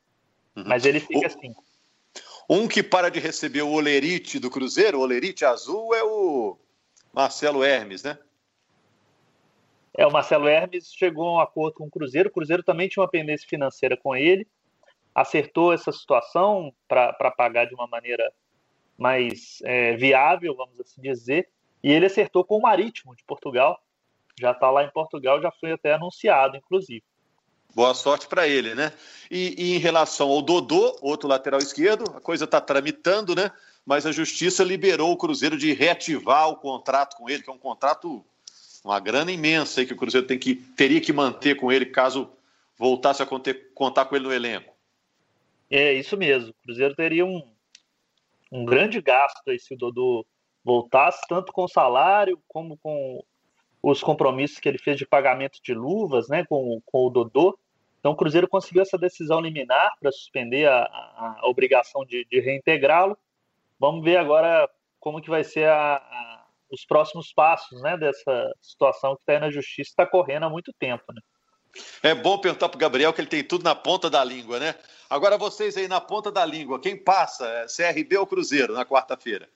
Uhum. 0.56 0.64
Mas 0.66 0.84
ele 0.84 1.00
fica 1.00 1.20
o... 1.20 1.26
assim. 1.26 1.54
Um 2.48 2.68
que 2.68 2.82
para 2.82 3.10
de 3.10 3.20
receber 3.20 3.62
o 3.62 3.70
Olerite 3.70 4.38
do 4.38 4.50
Cruzeiro, 4.50 4.98
o 4.98 5.02
Olerite 5.02 5.44
azul, 5.44 5.94
é 5.94 6.02
o 6.02 6.56
Marcelo 7.12 7.62
Hermes, 7.64 8.02
né? 8.02 8.18
É, 9.96 10.06
o 10.06 10.10
Marcelo 10.10 10.48
Hermes 10.48 10.92
chegou 10.92 11.28
a 11.28 11.32
um 11.32 11.40
acordo 11.40 11.74
com 11.74 11.84
o 11.84 11.90
Cruzeiro. 11.90 12.28
O 12.28 12.32
Cruzeiro 12.32 12.62
também 12.62 12.88
tinha 12.88 13.02
uma 13.02 13.10
pendência 13.10 13.46
financeira 13.46 13.96
com 13.96 14.16
ele, 14.16 14.46
acertou 15.14 15.72
essa 15.72 15.92
situação 15.92 16.74
para 16.88 17.30
pagar 17.36 17.66
de 17.66 17.74
uma 17.74 17.86
maneira 17.86 18.32
mais 18.96 19.60
é, 19.64 19.94
viável, 19.96 20.56
vamos 20.56 20.80
assim 20.80 21.00
dizer. 21.00 21.48
E 21.82 21.92
ele 21.92 22.06
acertou 22.06 22.44
com 22.44 22.56
o 22.56 22.62
Marítimo 22.62 23.14
de 23.14 23.24
Portugal. 23.24 23.78
Já 24.40 24.52
está 24.52 24.70
lá 24.70 24.82
em 24.82 24.90
Portugal, 24.90 25.42
já 25.42 25.50
foi 25.50 25.72
até 25.72 25.92
anunciado, 25.92 26.56
inclusive. 26.56 27.04
Boa 27.74 27.94
sorte 27.94 28.26
para 28.26 28.46
ele, 28.46 28.74
né? 28.74 28.92
E, 29.30 29.54
e, 29.56 29.76
em 29.76 29.78
relação 29.78 30.28
ao 30.28 30.42
Dodô, 30.42 30.98
outro 31.00 31.28
lateral 31.28 31.58
esquerdo, 31.58 32.04
a 32.16 32.20
coisa 32.20 32.44
está 32.44 32.60
tramitando, 32.60 33.34
né? 33.34 33.50
Mas 33.84 34.04
a 34.04 34.12
justiça 34.12 34.62
liberou 34.62 35.10
o 35.10 35.16
Cruzeiro 35.16 35.56
de 35.56 35.72
reativar 35.72 36.48
o 36.48 36.56
contrato 36.56 37.16
com 37.16 37.28
ele, 37.30 37.42
que 37.42 37.50
é 37.50 37.52
um 37.52 37.58
contrato, 37.58 38.24
uma 38.84 39.00
grana 39.00 39.32
imensa 39.32 39.80
aí 39.80 39.86
que 39.86 39.94
o 39.94 39.96
Cruzeiro 39.96 40.26
tem 40.26 40.38
que, 40.38 40.54
teria 40.54 41.00
que 41.00 41.12
manter 41.12 41.56
com 41.56 41.72
ele 41.72 41.86
caso 41.86 42.30
voltasse 42.76 43.22
a 43.22 43.26
conter, 43.26 43.72
contar 43.74 44.04
com 44.04 44.14
ele 44.14 44.26
no 44.26 44.32
elenco. 44.32 44.74
É 45.70 45.94
isso 45.94 46.16
mesmo. 46.16 46.50
O 46.50 46.64
Cruzeiro 46.64 46.94
teria 46.94 47.24
um, 47.24 47.42
um 48.50 48.64
grande 48.64 49.00
gasto 49.00 49.48
aí 49.48 49.58
se 49.58 49.72
o 49.72 49.78
Dodô 49.78 50.26
voltasse, 50.62 51.22
tanto 51.26 51.52
com 51.52 51.66
salário 51.66 52.38
como 52.46 52.76
com 52.76 53.24
os 53.82 54.00
compromissos 54.00 54.58
que 54.58 54.68
ele 54.68 54.78
fez 54.78 54.96
de 54.96 55.06
pagamento 55.06 55.58
de 55.62 55.74
luvas 55.74 56.28
né, 56.28 56.44
com, 56.44 56.80
com 56.84 57.06
o 57.06 57.10
Dodô. 57.10 57.58
Então 58.02 58.10
o 58.10 58.16
Cruzeiro 58.16 58.48
conseguiu 58.48 58.82
essa 58.82 58.98
decisão 58.98 59.40
liminar 59.40 59.92
para 60.00 60.10
suspender 60.10 60.68
a, 60.68 60.82
a, 60.82 61.36
a, 61.40 61.48
obrigação 61.48 62.04
de, 62.04 62.26
de 62.28 62.40
reintegrá-lo. 62.40 63.16
Vamos 63.78 64.02
ver 64.02 64.16
agora 64.16 64.68
como 64.98 65.22
que 65.22 65.30
vai 65.30 65.44
ser 65.44 65.68
a, 65.68 66.44
os 66.68 66.84
próximos 66.84 67.32
passos 67.32 67.80
né, 67.80 67.96
dessa 67.96 68.52
situação 68.60 69.14
que 69.14 69.22
está 69.22 69.34
aí 69.34 69.38
na 69.38 69.52
justiça, 69.52 69.90
está 69.90 70.04
correndo 70.04 70.46
há 70.46 70.50
muito 70.50 70.72
tempo. 70.80 71.04
Né? 71.12 71.20
É 72.02 72.12
bom 72.12 72.38
perguntar 72.38 72.68
para 72.68 72.76
o 72.76 72.80
Gabriel 72.80 73.12
que 73.12 73.20
ele 73.20 73.28
tem 73.28 73.44
tudo 73.44 73.62
na 73.62 73.74
ponta 73.76 74.10
da 74.10 74.24
língua, 74.24 74.58
né? 74.58 74.74
Agora 75.08 75.38
vocês 75.38 75.76
aí 75.76 75.86
na 75.86 76.00
ponta 76.00 76.32
da 76.32 76.44
língua, 76.44 76.80
quem 76.80 76.96
passa? 76.96 77.46
É 77.46 77.66
CRB 77.66 78.16
ou 78.16 78.26
Cruzeiro 78.26 78.74
na 78.74 78.84
quarta-feira? 78.84 79.48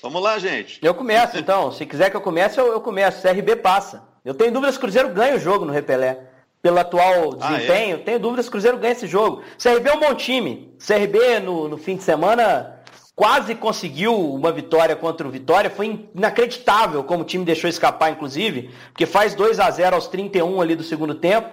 Vamos 0.00 0.22
lá, 0.22 0.38
gente. 0.38 0.78
Eu 0.80 0.94
começo, 0.94 1.36
então. 1.36 1.72
Se 1.72 1.84
quiser 1.84 2.08
que 2.08 2.16
eu 2.16 2.20
comece, 2.20 2.60
eu, 2.60 2.68
eu 2.68 2.80
começo. 2.80 3.20
CRB 3.20 3.56
passa. 3.56 4.06
Eu 4.24 4.32
tenho 4.32 4.52
dúvidas 4.52 4.76
que 4.76 4.78
o 4.78 4.82
Cruzeiro 4.82 5.08
ganha 5.08 5.34
o 5.34 5.40
jogo 5.40 5.64
no 5.64 5.72
Repelé. 5.72 6.31
Pelo 6.62 6.78
atual 6.78 7.34
desempenho, 7.34 7.96
ah, 7.96 8.00
é? 8.00 8.02
tenho 8.04 8.20
dúvidas 8.20 8.46
o 8.46 8.50
Cruzeiro 8.52 8.78
ganha 8.78 8.92
esse 8.92 9.08
jogo. 9.08 9.42
CRB 9.60 9.90
é 9.90 9.94
um 9.94 9.98
bom 9.98 10.14
time. 10.14 10.72
CRB, 10.78 11.40
no, 11.40 11.68
no 11.68 11.76
fim 11.76 11.96
de 11.96 12.04
semana, 12.04 12.82
quase 13.16 13.56
conseguiu 13.56 14.14
uma 14.32 14.52
vitória 14.52 14.94
contra 14.94 15.26
o 15.26 15.30
Vitória. 15.30 15.68
Foi 15.68 16.08
inacreditável 16.14 17.02
como 17.02 17.22
o 17.22 17.26
time 17.26 17.44
deixou 17.44 17.68
escapar, 17.68 18.12
inclusive, 18.12 18.70
porque 18.92 19.06
faz 19.06 19.34
2 19.34 19.58
a 19.58 19.68
0 19.70 19.96
aos 19.96 20.06
31 20.06 20.60
ali 20.60 20.76
do 20.76 20.84
segundo 20.84 21.16
tempo. 21.16 21.48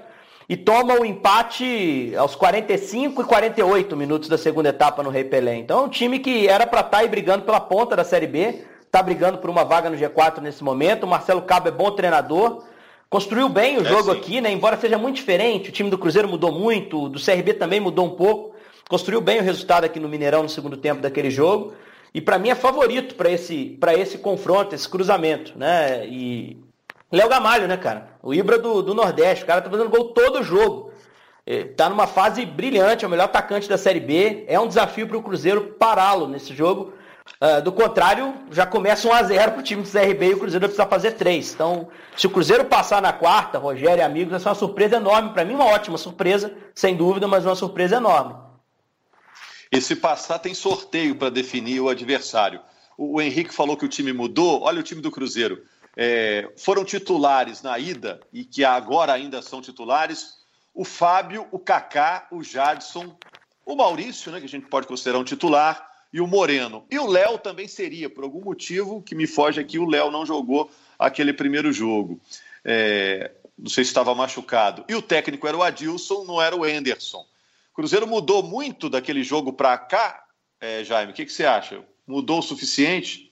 e 0.48 0.58
toma 0.58 1.00
o 1.00 1.06
empate 1.06 2.12
aos 2.18 2.34
45 2.34 3.22
e 3.22 3.26
48 3.26 3.96
minutos 3.96 4.28
da 4.28 4.38
segunda 4.38 4.70
etapa 4.70 5.04
no 5.04 5.12
Rei 5.12 5.24
Pelé. 5.24 5.58
Então 5.58 5.80
é 5.80 5.82
um 5.84 5.90
time 5.90 6.18
que 6.18 6.48
era 6.48 6.66
para 6.66 6.80
estar 6.80 6.90
tá 6.90 6.98
aí 7.00 7.08
brigando 7.08 7.46
pela 7.46 7.60
ponta 7.60 7.96
da 7.96 8.04
Série 8.04 8.26
B, 8.26 8.64
está 8.84 9.04
brigando 9.04 9.38
por 9.38 9.50
uma 9.50 9.64
vaga 9.64 9.92
no 9.92 9.98
G4 9.98 10.40
nesse 10.40 10.64
momento. 10.64 11.04
O 11.04 11.08
Marcelo 11.08 11.44
Cabo 11.44 11.68
é 11.68 11.72
bom 11.72 11.92
treinador, 11.92 12.64
construiu 13.10 13.50
bem 13.50 13.78
o 13.78 13.82
é, 13.82 13.86
jogo 13.86 14.12
aqui, 14.12 14.40
né? 14.40 14.52
Embora 14.52 14.78
seja 14.78 14.98
muito 14.98 15.16
diferente, 15.16 15.70
o 15.70 15.74
time 15.74 15.90
do 15.90 15.98
Cruzeiro 15.98 16.28
mudou 16.28 16.52
muito, 16.52 17.10
do 17.10 17.20
CRB 17.20 17.54
também 17.54 17.80
mudou 17.80 18.06
um 18.06 18.16
pouco. 18.16 18.56
Construiu 18.88 19.22
bem 19.22 19.40
o 19.40 19.44
resultado 19.44 19.84
aqui 19.84 20.00
no 20.00 20.10
Mineirão 20.10 20.44
no 20.44 20.50
segundo 20.50 20.78
tempo 20.78 21.02
daquele 21.02 21.30
jogo. 21.30 21.74
E 22.14 22.20
para 22.20 22.40
mim 22.40 22.50
é 22.50 22.56
favorito 22.56 23.16
para 23.16 23.30
esse, 23.30 23.78
esse 23.98 24.18
confronto, 24.18 24.74
esse 24.74 24.90
cruzamento, 24.90 25.58
né? 25.58 26.08
E 26.08 26.58
Léo 27.12 27.30
Gamalho, 27.30 27.68
né, 27.68 27.78
cara? 27.78 28.10
O 28.22 28.34
Ibra 28.34 28.58
do, 28.58 28.82
do 28.82 28.94
Nordeste. 28.94 29.44
O 29.44 29.48
cara 29.48 29.62
tá 29.62 29.70
fazendo 29.70 29.90
gol 29.90 30.06
todo 30.06 30.44
jogo. 30.44 30.92
É, 31.46 31.64
tá 31.64 31.90
numa 31.90 32.06
fase 32.06 32.46
brilhante, 32.46 33.04
é 33.04 33.08
o 33.08 33.12
melhor 33.12 33.26
atacante 33.26 33.70
da 33.70 33.78
Série 33.78 34.00
B. 34.00 34.44
É 34.48 34.60
um 34.60 34.68
desafio 34.68 35.08
para 35.08 35.18
o 35.18 35.24
Cruzeiro 35.24 35.76
pará-lo 35.80 36.28
nesse 36.28 36.56
jogo. 36.56 36.94
Uh, 37.42 37.62
do 37.62 37.72
contrário, 37.72 38.34
já 38.52 38.66
começa 38.66 39.08
1 39.08 39.14
a 39.14 39.24
0 39.24 39.52
para 39.54 39.60
o 39.62 39.64
time 39.64 39.84
do 39.84 39.90
CRB 39.90 40.28
e 40.28 40.34
o 40.34 40.40
Cruzeiro 40.40 40.62
vai 40.62 40.70
precisar 40.70 40.88
fazer 40.88 41.12
3. 41.12 41.54
Então, 41.54 41.88
se 42.18 42.28
o 42.28 42.30
Cruzeiro 42.30 42.66
passar 42.66 43.02
na 43.02 43.14
quarta, 43.14 43.58
Rogério 43.58 44.02
e 44.02 44.04
amigos, 44.04 44.32
vai 44.32 44.40
ser 44.40 44.50
uma 44.50 44.56
surpresa 44.56 44.98
enorme. 44.98 45.32
Para 45.32 45.46
mim, 45.46 45.54
uma 45.54 45.66
ótima 45.66 45.98
surpresa, 45.98 46.54
sem 46.76 46.96
dúvida, 46.96 47.28
mas 47.28 47.46
uma 47.46 47.56
surpresa 47.56 47.96
enorme. 47.96 48.36
E 49.72 49.80
se 49.80 49.96
passar, 49.96 50.40
tem 50.40 50.54
sorteio 50.54 51.16
para 51.16 51.30
definir 51.30 51.80
o 51.80 51.90
adversário. 51.90 52.60
O, 52.98 53.18
o 53.18 53.22
Henrique 53.22 53.54
falou 53.54 53.78
que 53.78 53.86
o 53.86 53.90
time 53.90 54.12
mudou. 54.12 54.64
Olha 54.64 54.80
o 54.80 54.84
time 54.84 55.02
do 55.02 55.12
Cruzeiro 55.12 55.64
é, 56.02 56.50
foram 56.56 56.86
titulares 56.86 57.62
na 57.62 57.78
ida 57.78 58.22
e 58.32 58.46
que 58.46 58.64
agora 58.64 59.12
ainda 59.12 59.42
são 59.42 59.62
titulares 59.62 60.40
o 60.74 60.86
Fábio, 60.86 61.46
o 61.52 61.60
Kaká, 61.60 62.26
o 62.32 62.42
Jadson, 62.42 63.18
o 63.66 63.76
Maurício, 63.76 64.32
né, 64.32 64.40
que 64.40 64.46
a 64.46 64.50
gente 64.50 64.68
pode 64.68 64.88
considerar 64.88 65.20
um 65.20 65.26
titular, 65.26 65.89
e 66.12 66.20
o 66.20 66.28
Moreno. 66.28 66.86
E 66.90 66.98
o 66.98 67.08
Léo 67.08 67.38
também 67.38 67.68
seria, 67.68 68.10
por 68.10 68.24
algum 68.24 68.42
motivo 68.42 69.02
que 69.02 69.16
me 69.16 69.28
foge 69.28 69.60
aqui, 69.62 69.78
o 69.78 69.88
Léo 69.88 70.12
não 70.12 70.26
jogou 70.26 70.70
aquele 70.98 71.34
primeiro 71.34 71.72
jogo. 71.72 72.20
É, 72.66 73.32
não 73.58 73.70
sei 73.70 73.84
se 73.84 73.90
estava 73.90 74.16
machucado. 74.16 74.86
E 74.88 74.96
o 74.96 75.02
técnico 75.02 75.48
era 75.48 75.58
o 75.58 75.64
Adilson, 75.64 76.24
não 76.24 76.42
era 76.42 76.56
o 76.56 76.68
Enderson. 76.68 77.26
O 77.72 77.76
Cruzeiro 77.76 78.08
mudou 78.08 78.42
muito 78.42 78.90
daquele 78.90 79.24
jogo 79.24 79.54
para 79.54 79.78
cá, 79.78 80.26
é, 80.60 80.84
Jaime. 80.84 81.12
O 81.12 81.16
que, 81.16 81.26
que 81.26 81.32
você 81.32 81.46
acha? 81.46 81.84
Mudou 82.06 82.40
o 82.40 82.44
suficiente? 82.44 83.32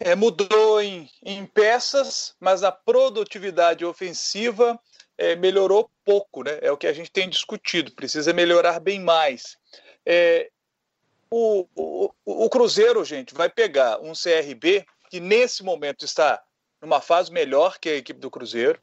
É, 0.00 0.16
mudou 0.16 0.82
em, 0.82 1.08
em, 1.24 1.46
peças, 1.46 2.34
mas 2.40 2.64
a 2.64 2.72
produtividade 2.72 3.84
ofensiva 3.84 4.80
é, 5.16 5.36
melhorou 5.36 5.88
pouco, 6.04 6.42
né? 6.42 6.58
É 6.60 6.72
o 6.72 6.76
que 6.76 6.88
a 6.88 6.92
gente 6.92 7.10
tem 7.10 7.28
discutido. 7.28 7.92
Precisa 7.92 8.32
melhorar 8.32 8.80
bem 8.80 8.98
mais. 8.98 9.56
É, 10.04 10.50
o, 11.32 11.66
o, 11.74 12.44
o 12.44 12.50
Cruzeiro, 12.50 13.02
gente, 13.04 13.32
vai 13.32 13.48
pegar 13.48 13.98
um 14.00 14.12
CRB 14.12 14.84
que 15.08 15.18
nesse 15.18 15.62
momento 15.62 16.04
está 16.04 16.42
numa 16.80 17.00
fase 17.00 17.32
melhor 17.32 17.78
que 17.78 17.88
a 17.88 17.96
equipe 17.96 18.20
do 18.20 18.30
Cruzeiro, 18.30 18.78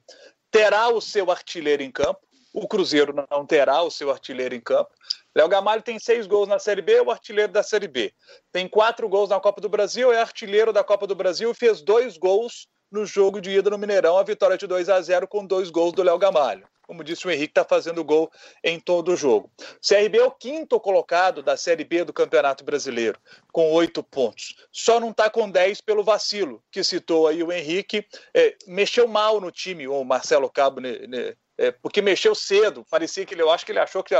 terá 0.49 0.89
o 0.89 0.99
seu 0.99 1.29
artilheiro 1.29 1.83
em 1.83 1.91
campo. 1.91 2.19
O 2.51 2.67
Cruzeiro 2.67 3.13
não 3.29 3.45
terá 3.45 3.83
o 3.83 3.91
seu 3.91 4.09
artilheiro 4.09 4.55
em 4.55 4.59
campo. 4.59 4.89
Léo 5.35 5.47
Gamalho 5.47 5.83
tem 5.83 5.99
seis 5.99 6.25
gols 6.25 6.47
na 6.47 6.57
Série 6.57 6.81
B, 6.81 6.93
é 6.93 7.01
o 7.03 7.11
artilheiro 7.11 7.51
da 7.51 7.61
Série 7.61 7.87
B. 7.87 8.11
Tem 8.51 8.67
quatro 8.67 9.07
gols 9.07 9.29
na 9.29 9.39
Copa 9.39 9.61
do 9.61 9.69
Brasil, 9.69 10.11
é 10.11 10.19
artilheiro 10.19 10.73
da 10.73 10.83
Copa 10.83 11.05
do 11.05 11.13
Brasil 11.13 11.51
e 11.51 11.55
fez 11.55 11.81
dois 11.81 12.17
gols 12.17 12.67
no 12.91 13.05
jogo 13.05 13.39
de 13.39 13.51
ida 13.51 13.69
no 13.69 13.77
Mineirão, 13.77 14.17
a 14.17 14.23
vitória 14.23 14.57
de 14.57 14.65
2 14.65 14.89
a 14.89 14.99
0 14.99 15.27
com 15.27 15.45
dois 15.45 15.69
gols 15.69 15.93
do 15.93 16.01
Léo 16.01 16.17
Gamalho. 16.17 16.67
Como 16.89 17.03
disse 17.03 17.27
o 17.27 17.29
Henrique, 17.29 17.51
está 17.51 17.63
fazendo 17.63 18.03
gol 18.03 18.31
em 18.63 18.79
todo 18.79 19.11
o 19.11 19.15
jogo. 19.15 19.51
CRB 19.79 20.17
é 20.17 20.23
o 20.23 20.31
quinto 20.31 20.79
colocado 20.79 21.43
da 21.43 21.55
Série 21.55 21.83
B 21.83 22.03
do 22.03 22.11
Campeonato 22.11 22.63
Brasileiro, 22.63 23.19
com 23.51 23.71
oito 23.73 24.01
pontos. 24.01 24.55
Só 24.71 24.99
não 24.99 25.11
está 25.11 25.29
com 25.29 25.47
dez 25.47 25.81
pelo 25.81 26.03
vacilo, 26.03 26.63
que 26.71 26.83
citou 26.83 27.27
aí 27.27 27.43
o 27.43 27.51
Henrique. 27.51 28.03
É, 28.33 28.55
mexeu 28.65 29.07
mal 29.07 29.39
no 29.39 29.51
time, 29.51 29.87
o 29.87 30.03
Marcelo 30.03 30.49
Cabo, 30.49 30.81
né, 30.81 30.93
né, 31.07 31.35
é, 31.59 31.69
porque 31.69 32.01
mexeu 32.01 32.33
cedo. 32.33 32.83
Parecia 32.89 33.23
que 33.23 33.35
ele, 33.35 33.43
eu 33.43 33.51
acho 33.51 33.63
que 33.63 33.71
ele 33.71 33.77
achou 33.77 34.01
que, 34.01 34.15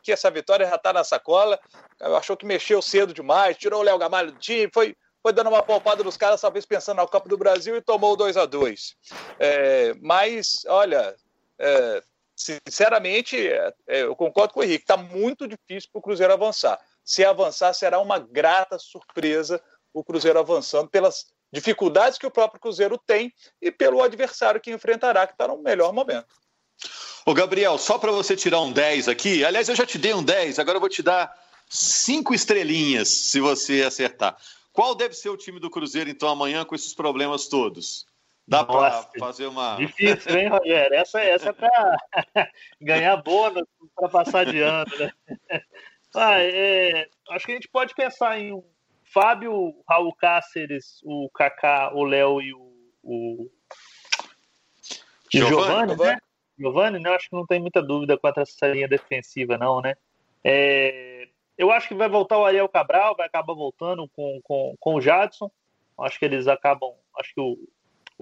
que 0.00 0.12
essa 0.12 0.30
vitória 0.30 0.64
já 0.64 0.76
está 0.76 0.92
na 0.92 1.02
sacola. 1.02 1.58
Achou 2.00 2.36
que 2.36 2.46
mexeu 2.46 2.80
cedo 2.80 3.12
demais, 3.12 3.56
tirou 3.56 3.80
o 3.80 3.82
Léo 3.82 3.98
Gamalho 3.98 4.30
do 4.30 4.38
time, 4.38 4.70
foi, 4.72 4.94
foi 5.20 5.32
dando 5.32 5.50
uma 5.50 5.60
poupada 5.64 6.04
nos 6.04 6.16
caras, 6.16 6.40
talvez 6.40 6.64
pensando 6.64 6.98
na 6.98 7.06
Copa 7.08 7.28
do 7.28 7.36
Brasil 7.36 7.76
e 7.76 7.82
tomou 7.82 8.12
o 8.12 8.16
2 8.16 8.36
a 8.36 8.46
2 8.46 8.94
é, 9.40 9.92
Mas, 10.00 10.64
olha, 10.68 11.16
é, 11.58 12.02
sinceramente, 12.42 13.36
é, 13.36 13.72
eu 13.86 14.16
concordo 14.16 14.54
com 14.54 14.60
o 14.60 14.64
Henrique, 14.64 14.84
está 14.84 14.96
muito 14.96 15.46
difícil 15.46 15.88
para 15.92 15.98
o 15.98 16.02
Cruzeiro 16.02 16.32
avançar. 16.32 16.78
Se 17.04 17.24
avançar, 17.24 17.72
será 17.74 17.98
uma 18.00 18.18
grata 18.18 18.78
surpresa 18.78 19.62
o 19.94 20.02
Cruzeiro 20.02 20.38
avançando 20.38 20.88
pelas 20.88 21.26
dificuldades 21.52 22.18
que 22.18 22.26
o 22.26 22.30
próprio 22.30 22.60
Cruzeiro 22.60 22.98
tem 23.06 23.32
e 23.60 23.70
pelo 23.70 24.02
adversário 24.02 24.60
que 24.60 24.72
enfrentará, 24.72 25.26
que 25.26 25.34
está 25.34 25.46
no 25.46 25.58
melhor 25.58 25.92
momento. 25.92 26.34
Ô, 27.26 27.34
Gabriel, 27.34 27.76
só 27.78 27.98
para 27.98 28.10
você 28.10 28.34
tirar 28.34 28.60
um 28.62 28.72
10 28.72 29.08
aqui, 29.08 29.44
aliás, 29.44 29.68
eu 29.68 29.76
já 29.76 29.86
te 29.86 29.98
dei 29.98 30.14
um 30.14 30.22
10, 30.22 30.58
agora 30.58 30.76
eu 30.76 30.80
vou 30.80 30.88
te 30.88 31.02
dar 31.02 31.32
cinco 31.68 32.34
estrelinhas 32.34 33.08
se 33.08 33.40
você 33.40 33.82
acertar. 33.82 34.36
Qual 34.72 34.94
deve 34.94 35.14
ser 35.14 35.28
o 35.28 35.36
time 35.36 35.60
do 35.60 35.70
Cruzeiro, 35.70 36.08
então, 36.08 36.28
amanhã 36.28 36.64
com 36.64 36.74
esses 36.74 36.94
problemas 36.94 37.46
todos? 37.46 38.06
Dá 38.46 38.64
para 38.64 39.02
fazer 39.18 39.46
uma. 39.46 39.76
Difícil, 39.76 40.36
hein, 40.36 40.48
Rogério? 40.48 40.94
Essa, 40.94 41.20
essa 41.20 41.50
é 41.50 41.52
para 41.52 41.96
ganhar 42.80 43.16
bônus 43.18 43.64
para 43.94 44.08
passar 44.08 44.44
de 44.44 44.60
ano, 44.60 44.90
né? 44.98 45.12
Ah, 46.14 46.42
é, 46.42 47.08
acho 47.30 47.46
que 47.46 47.52
a 47.52 47.54
gente 47.54 47.70
pode 47.70 47.94
pensar 47.94 48.38
em 48.38 48.52
um 48.52 48.62
Fábio, 49.02 49.74
Raul 49.88 50.14
Cáceres, 50.14 51.00
o 51.04 51.30
Kaká, 51.30 51.90
o 51.94 52.04
Léo 52.04 52.42
e 52.42 52.52
o, 52.52 52.72
o... 53.02 53.50
Giovanni, 55.32 55.96
né? 55.96 56.18
Giovanni, 56.58 56.98
né? 56.98 57.08
Eu 57.08 57.14
acho 57.14 57.30
que 57.30 57.36
não 57.36 57.46
tem 57.46 57.58
muita 57.58 57.82
dúvida 57.82 58.18
quanto 58.18 58.38
a 58.38 58.42
essa 58.42 58.68
linha 58.68 58.86
defensiva, 58.86 59.56
não, 59.56 59.80
né? 59.80 59.94
É, 60.44 61.28
eu 61.56 61.70
acho 61.70 61.88
que 61.88 61.94
vai 61.94 62.08
voltar 62.08 62.38
o 62.38 62.44
Ariel 62.44 62.68
Cabral, 62.68 63.16
vai 63.16 63.26
acabar 63.26 63.54
voltando 63.54 64.08
com, 64.08 64.40
com, 64.42 64.74
com 64.78 64.94
o 64.96 65.00
Jadson. 65.00 65.50
Acho 66.00 66.18
que 66.18 66.24
eles 66.24 66.46
acabam. 66.48 66.92
Acho 67.18 67.34
que 67.34 67.40
o, 67.40 67.56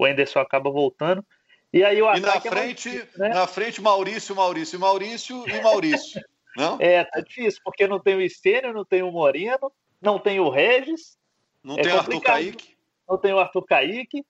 o 0.01 0.05
Anderson 0.05 0.39
acaba 0.39 0.69
voltando. 0.69 1.25
E 1.73 1.83
aí 1.83 2.01
o 2.01 2.13
E 2.13 2.19
na 2.19 2.41
frente, 2.41 2.89
é 2.89 2.91
difícil, 2.91 3.19
né? 3.19 3.29
na 3.29 3.47
frente, 3.47 3.81
Maurício, 3.81 4.35
Maurício, 4.35 4.79
Maurício 4.79 5.49
e 5.49 5.61
Maurício. 5.61 6.21
não? 6.57 6.77
É, 6.79 7.03
tá 7.03 7.21
difícil, 7.21 7.61
porque 7.63 7.87
não 7.87 7.99
tem 7.99 8.15
o 8.15 8.21
Estênio, 8.21 8.73
não 8.73 8.83
tem 8.83 9.03
o 9.03 9.11
Moreno, 9.11 9.71
não 10.01 10.19
tem 10.19 10.39
o 10.39 10.49
Regis. 10.49 11.17
Não 11.63 11.77
é 11.77 11.81
tem 11.81 11.93
o 11.93 11.97
Arthur 11.97 12.21
Kaique. 12.21 12.77
Não 13.07 13.17
tem 13.17 13.33
o 13.33 13.39
Arthur 13.39 13.65
Kaique 13.65 14.25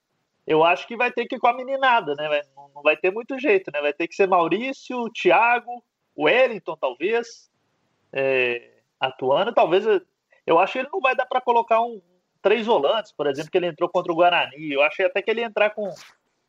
eu 0.45 0.63
acho 0.63 0.87
que 0.87 0.97
vai 0.97 1.11
ter 1.11 1.25
que 1.27 1.35
ir 1.35 1.39
com 1.39 1.47
a 1.47 1.53
meninada, 1.53 2.15
né? 2.15 2.41
Não 2.55 2.81
vai 2.81 2.97
ter 2.97 3.11
muito 3.11 3.39
jeito, 3.39 3.71
né? 3.71 3.79
Vai 3.81 3.93
ter 3.93 4.07
que 4.07 4.15
ser 4.15 4.27
Maurício, 4.27 5.09
Thiago, 5.11 5.83
Wellington, 6.17 6.75
talvez, 6.77 7.49
é, 8.11 8.81
atuando. 8.99 9.53
Talvez, 9.53 9.85
eu 10.45 10.59
acho 10.59 10.73
que 10.73 10.79
ele 10.79 10.89
não 10.91 10.99
vai 10.99 11.15
dar 11.15 11.25
para 11.25 11.41
colocar 11.41 11.81
um 11.81 12.01
três 12.41 12.65
volantes, 12.65 13.11
por 13.11 13.27
exemplo, 13.27 13.51
que 13.51 13.57
ele 13.57 13.67
entrou 13.67 13.89
contra 13.89 14.11
o 14.11 14.15
Guarani. 14.15 14.71
Eu 14.71 14.81
achei 14.81 15.05
até 15.05 15.21
que 15.21 15.29
ele 15.29 15.41
ia 15.41 15.47
entrar 15.47 15.69
com, 15.71 15.93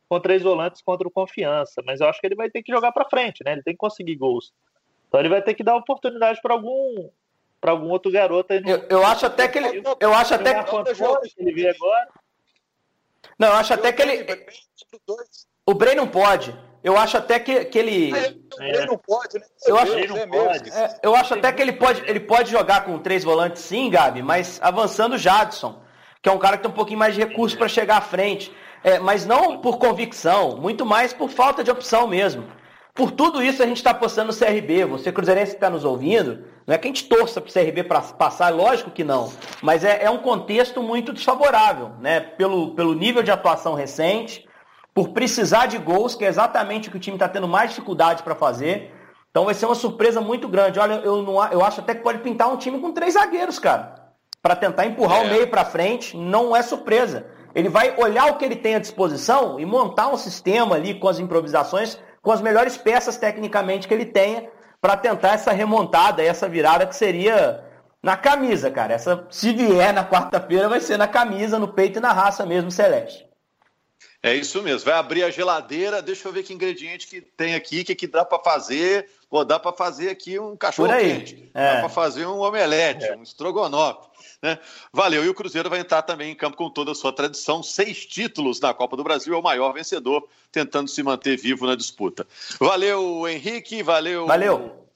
com 0.09 0.21
três 0.21 0.43
volantes 0.43 0.83
contra 0.83 1.07
o 1.07 1.11
Confiança, 1.11 1.83
mas 1.85 2.01
eu 2.01 2.09
acho 2.09 2.21
que 2.21 2.27
ele 2.27 2.37
vai 2.37 2.51
ter 2.51 2.63
que 2.63 2.73
jogar 2.73 2.93
para 2.93 3.09
frente, 3.09 3.43
né? 3.45 3.53
Ele 3.53 3.63
tem 3.63 3.75
que 3.75 3.79
conseguir 3.79 4.17
gols. 4.17 4.53
Então 5.09 5.21
ele 5.21 5.29
vai 5.29 5.43
ter 5.43 5.55
que 5.55 5.63
dar 5.63 5.77
oportunidade 5.77 6.41
para 6.41 6.55
algum 6.55 7.11
para 7.61 7.71
algum 7.71 7.91
outro 7.91 8.11
garoto 8.11 8.53
aí 8.53 8.61
no... 8.61 8.69
eu, 8.69 8.87
eu 8.91 9.07
acho 9.07 9.25
até 9.25 9.47
que 9.47 9.57
ele 9.57 9.81
eu 10.01 10.13
acho 10.13 10.35
até 10.35 10.53
que 10.53 10.75
ele 11.39 11.53
vê 11.53 11.69
agora 11.69 12.09
não, 13.39 13.49
eu 13.49 13.55
acho 13.55 13.73
eu 13.73 13.79
até 13.79 13.93
que 13.93 14.03
ele. 14.03 14.27
O 15.67 15.75
Bray 15.75 15.95
não 15.95 16.09
pode. 16.09 16.57
Eu 16.83 16.97
acho 16.97 17.17
até 17.17 17.39
que, 17.39 17.65
que 17.67 17.79
ele. 17.79 18.13
É, 18.17 18.31
o 18.31 18.57
Bray 18.57 18.87
não 18.87 18.99
pode, 18.99 19.39
né? 19.39 19.45
Eu 19.67 19.77
acho, 19.77 19.93
é 19.93 20.27
pode. 20.27 20.71
É, 20.71 20.99
eu 21.03 21.15
acho 21.15 21.35
até 21.35 21.53
que 21.53 21.63
ele 21.63 21.73
pode, 21.73 22.03
ele 22.07 22.21
pode 22.21 22.51
jogar 22.51 22.85
com 22.85 22.99
três 22.99 23.23
volantes, 23.23 23.63
sim, 23.63 23.89
Gabi, 23.89 24.23
mas 24.23 24.59
avançando 24.63 25.15
o 25.15 25.19
Jadson, 25.19 25.81
que 26.21 26.29
é 26.29 26.33
um 26.33 26.39
cara 26.39 26.57
que 26.57 26.65
tem 26.65 26.71
um 26.71 26.75
pouquinho 26.75 26.99
mais 26.99 27.15
de 27.15 27.21
recurso 27.21 27.57
para 27.57 27.69
chegar 27.69 27.99
à 27.99 28.01
frente. 28.01 28.53
É, 28.85 28.99
mas 28.99 29.25
não 29.25 29.59
por 29.59 29.79
convicção, 29.79 30.57
muito 30.57 30.85
mais 30.85 31.13
por 31.13 31.31
falta 31.31 31.63
de 31.63 31.71
opção 31.71 32.09
mesmo. 32.09 32.45
Por 32.95 33.11
tudo 33.11 33.43
isso 33.43 33.63
a 33.63 33.67
gente 33.67 33.79
está 33.79 33.91
apostando 33.91 34.33
no 34.33 34.39
CRB. 34.39 34.85
Você, 34.85 35.11
Cruzeirense 35.11 35.53
que 35.53 35.57
está 35.57 35.71
nos 35.71 35.85
ouvindo, 35.85 36.45
não 36.67 36.75
é 36.75 36.79
que 36.79 36.87
a 36.87 36.91
gente 36.91 37.09
torça 37.09 37.41
para 37.41 37.49
o 37.49 37.53
CRB 37.53 37.85
para 37.85 38.01
passar, 38.03 38.53
lógico 38.53 38.91
que 38.91 39.03
não. 39.03 39.33
Mas 39.63 39.83
é, 39.83 40.05
é, 40.05 40.11
um 40.11 40.19
contexto 40.19 40.83
muito 40.83 41.13
desfavorável, 41.13 41.93
né? 42.01 42.21
Pelo, 42.21 42.75
pelo 42.75 42.93
nível 42.95 43.23
de 43.23 43.31
atuação 43.31 43.75
recente, 43.75 44.47
por 44.95 45.11
precisar 45.11 45.67
de 45.67 45.79
gols, 45.79 46.15
que 46.15 46.25
é 46.25 46.29
exatamente 46.29 46.89
o 46.89 46.91
que 46.91 46.97
o 46.97 47.01
time 47.01 47.17
está 47.17 47.29
tendo 47.29 47.49
mais 47.49 47.71
dificuldade 47.71 48.23
para 48.23 48.35
fazer. 48.35 48.93
Então 49.31 49.47
vai 49.47 49.55
ser 49.55 49.67
uma 49.67 49.75
surpresa 49.75 50.21
muito 50.21 50.49
grande. 50.49 50.79
Olha, 50.79 50.95
eu, 50.95 51.23
não, 51.23 51.43
eu 51.51 51.65
acho 51.65 51.81
até 51.81 51.95
que 51.95 52.03
pode 52.03 52.19
pintar 52.19 52.53
um 52.53 52.57
time 52.57 52.79
com 52.79 52.93
três 52.93 53.15
zagueiros, 53.15 53.59
cara. 53.59 53.95
Para 54.43 54.57
tentar 54.57 54.87
empurrar 54.87 55.23
é. 55.23 55.25
o 55.25 55.29
meio 55.29 55.49
para 55.49 55.65
frente, 55.65 56.17
não 56.17 56.55
é 56.55 56.63
surpresa. 56.63 57.27
Ele 57.55 57.69
vai 57.69 57.95
olhar 57.97 58.27
o 58.27 58.37
que 58.37 58.45
ele 58.45 58.57
tem 58.57 58.75
à 58.75 58.79
disposição 58.79 59.59
e 59.59 59.65
montar 59.65 60.09
um 60.09 60.17
sistema 60.17 60.77
ali 60.77 60.95
com 60.95 61.09
as 61.09 61.19
improvisações 61.19 61.99
com 62.23 62.31
as 62.31 62.41
melhores 62.41 62.77
peças 62.77 63.17
tecnicamente 63.17 63.89
que 63.89 63.93
ele 63.93 64.07
tenha 64.07 64.49
para 64.81 64.97
tentar 64.97 65.33
essa 65.33 65.53
remontada, 65.53 66.23
essa 66.23 66.49
virada 66.49 66.87
que 66.87 66.95
seria 66.95 67.65
na 68.03 68.17
camisa, 68.17 68.71
cara. 68.71 68.95
Essa, 68.95 69.27
se 69.29 69.53
vier 69.53 69.93
na 69.93 70.05
quarta-feira, 70.05 70.69
vai 70.69 70.81
ser 70.81 70.97
na 70.97 71.09
camisa, 71.09 71.59
no 71.59 71.69
peito 71.69 71.99
e 71.99 72.03
na 72.03 72.13
raça 72.13 72.47
mesmo, 72.47 72.71
Celeste. 72.71 73.27
É 74.23 74.35
isso 74.37 74.63
mesmo. 74.63 74.89
Vai 74.89 74.95
abrir 74.95 75.25
a 75.25 75.31
geladeira, 75.31 76.01
deixa 76.01 76.29
eu 76.29 76.33
ver 76.33 76.45
que 76.45 76.55
ingrediente 76.55 77.09
que 77.09 77.21
tem 77.21 77.57
aqui, 77.57 77.81
o 77.81 77.85
que, 77.85 77.95
que 77.95 78.07
dá 78.07 78.25
para 78.25 78.39
fazer. 78.39 79.11
Pô, 79.29 79.45
dá 79.45 79.59
para 79.59 79.73
fazer 79.73 80.11
aqui 80.11 80.39
um 80.39 80.57
cachorro 80.57 80.97
quente. 80.97 81.51
É. 81.53 81.75
Dá 81.75 81.81
para 81.81 81.89
fazer 81.89 82.27
um 82.27 82.39
omelete, 82.39 83.05
é. 83.05 83.17
um 83.17 83.23
estrogonofe. 83.23 84.09
Né? 84.41 84.59
Valeu. 84.93 85.25
E 85.25 85.29
o 85.29 85.35
Cruzeiro 85.35 85.69
vai 85.69 85.81
entrar 85.81 86.03
também 86.03 86.31
em 86.31 86.37
campo 86.37 86.57
com 86.57 86.71
toda 86.71 86.93
a 86.93 86.95
sua 86.95 87.13
tradição. 87.13 87.65
Seis 87.65 88.07
títulos 88.07 88.61
na 88.61 88.73
Copa 88.73 88.97
do 88.97 89.03
Brasil, 89.03 89.35
é 89.35 89.37
o 89.37 89.43
maior 89.43 89.73
vencedor, 89.73 90.29
tentando 90.53 90.89
se 90.89 91.03
manter 91.03 91.37
vivo 91.37 91.67
na 91.67 91.75
disputa. 91.75 92.25
Valeu, 92.61 93.27
Henrique. 93.29 93.83
Valeu. 93.83 94.27
Valeu. 94.27 94.87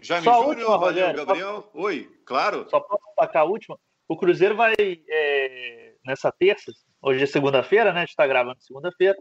Jaime 0.00 0.24
Só 0.24 0.34
Júnior, 0.34 0.48
última, 0.48 0.78
valeu, 0.78 1.06
Rogério, 1.06 1.26
Gabriel. 1.26 1.70
Só... 1.72 1.80
Oi, 1.80 2.10
claro. 2.24 2.66
Só 2.68 2.80
posso 2.80 3.02
destacar 3.06 3.42
a 3.42 3.46
última. 3.46 3.78
O 4.06 4.16
Cruzeiro 4.16 4.56
vai, 4.56 4.74
é, 4.78 5.92
nessa 6.04 6.30
terça, 6.30 6.72
Hoje 7.00 7.22
é 7.22 7.26
segunda-feira, 7.26 7.92
né? 7.92 7.98
A 7.98 8.02
gente 8.02 8.10
está 8.10 8.26
gravando 8.26 8.60
segunda-feira. 8.60 9.16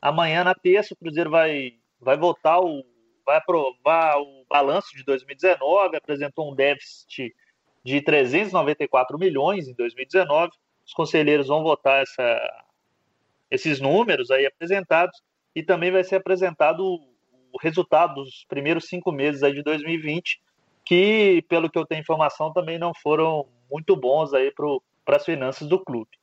Amanhã, 0.00 0.44
na 0.44 0.54
terça, 0.54 0.92
o 0.92 0.96
Cruzeiro 0.96 1.30
vai, 1.30 1.74
vai 1.98 2.16
votar, 2.16 2.60
o, 2.60 2.84
vai 3.24 3.38
aprovar 3.38 4.18
o 4.20 4.44
balanço 4.48 4.94
de 4.94 5.02
2019, 5.02 5.96
apresentou 5.96 6.52
um 6.52 6.54
déficit 6.54 7.34
de 7.82 8.02
394 8.02 9.18
milhões 9.18 9.66
em 9.66 9.74
2019. 9.74 10.52
Os 10.84 10.92
conselheiros 10.92 11.48
vão 11.48 11.62
votar 11.62 12.02
essa, 12.02 12.64
esses 13.50 13.80
números 13.80 14.30
aí 14.30 14.44
apresentados 14.44 15.22
e 15.54 15.62
também 15.62 15.90
vai 15.90 16.04
ser 16.04 16.16
apresentado 16.16 16.84
o 16.84 17.58
resultado 17.60 18.14
dos 18.22 18.44
primeiros 18.46 18.88
cinco 18.88 19.10
meses 19.10 19.42
aí 19.42 19.54
de 19.54 19.62
2020, 19.62 20.38
que, 20.84 21.42
pelo 21.48 21.70
que 21.70 21.78
eu 21.78 21.86
tenho 21.86 22.00
informação, 22.00 22.52
também 22.52 22.78
não 22.78 22.92
foram 22.94 23.46
muito 23.70 23.96
bons 23.96 24.34
aí 24.34 24.52
para 24.52 25.16
as 25.16 25.24
finanças 25.24 25.66
do 25.66 25.82
clube. 25.82 26.21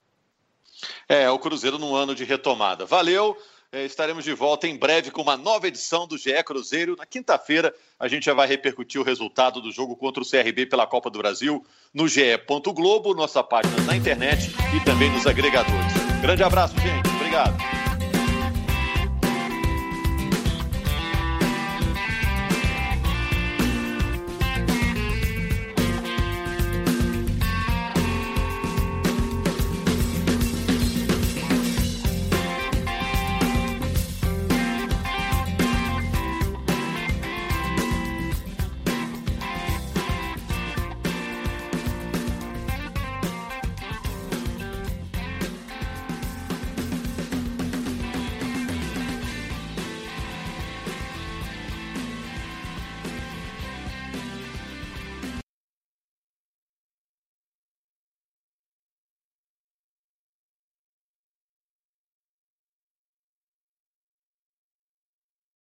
É, 1.07 1.29
o 1.29 1.39
Cruzeiro 1.39 1.77
num 1.77 1.95
ano 1.95 2.15
de 2.15 2.23
retomada. 2.23 2.85
Valeu! 2.85 3.37
É, 3.71 3.85
estaremos 3.85 4.23
de 4.23 4.33
volta 4.33 4.67
em 4.67 4.75
breve 4.75 5.11
com 5.11 5.21
uma 5.21 5.37
nova 5.37 5.67
edição 5.67 6.07
do 6.07 6.17
GE 6.17 6.43
Cruzeiro. 6.43 6.95
Na 6.97 7.05
quinta-feira, 7.05 7.71
a 7.99 8.07
gente 8.07 8.25
já 8.25 8.33
vai 8.33 8.47
repercutir 8.47 8.99
o 8.99 9.03
resultado 9.03 9.61
do 9.61 9.71
jogo 9.71 9.95
contra 9.95 10.23
o 10.23 10.25
CRB 10.27 10.65
pela 10.65 10.87
Copa 10.87 11.09
do 11.09 11.19
Brasil 11.19 11.63
no 11.93 12.07
GE. 12.07 12.39
Globo, 12.73 13.13
nossa 13.13 13.43
página 13.43 13.79
na 13.83 13.95
internet 13.95 14.49
e 14.75 14.83
também 14.83 15.11
nos 15.11 15.27
agregadores. 15.27 15.93
Grande 16.19 16.43
abraço, 16.43 16.73
gente. 16.79 17.07
Obrigado. 17.15 17.88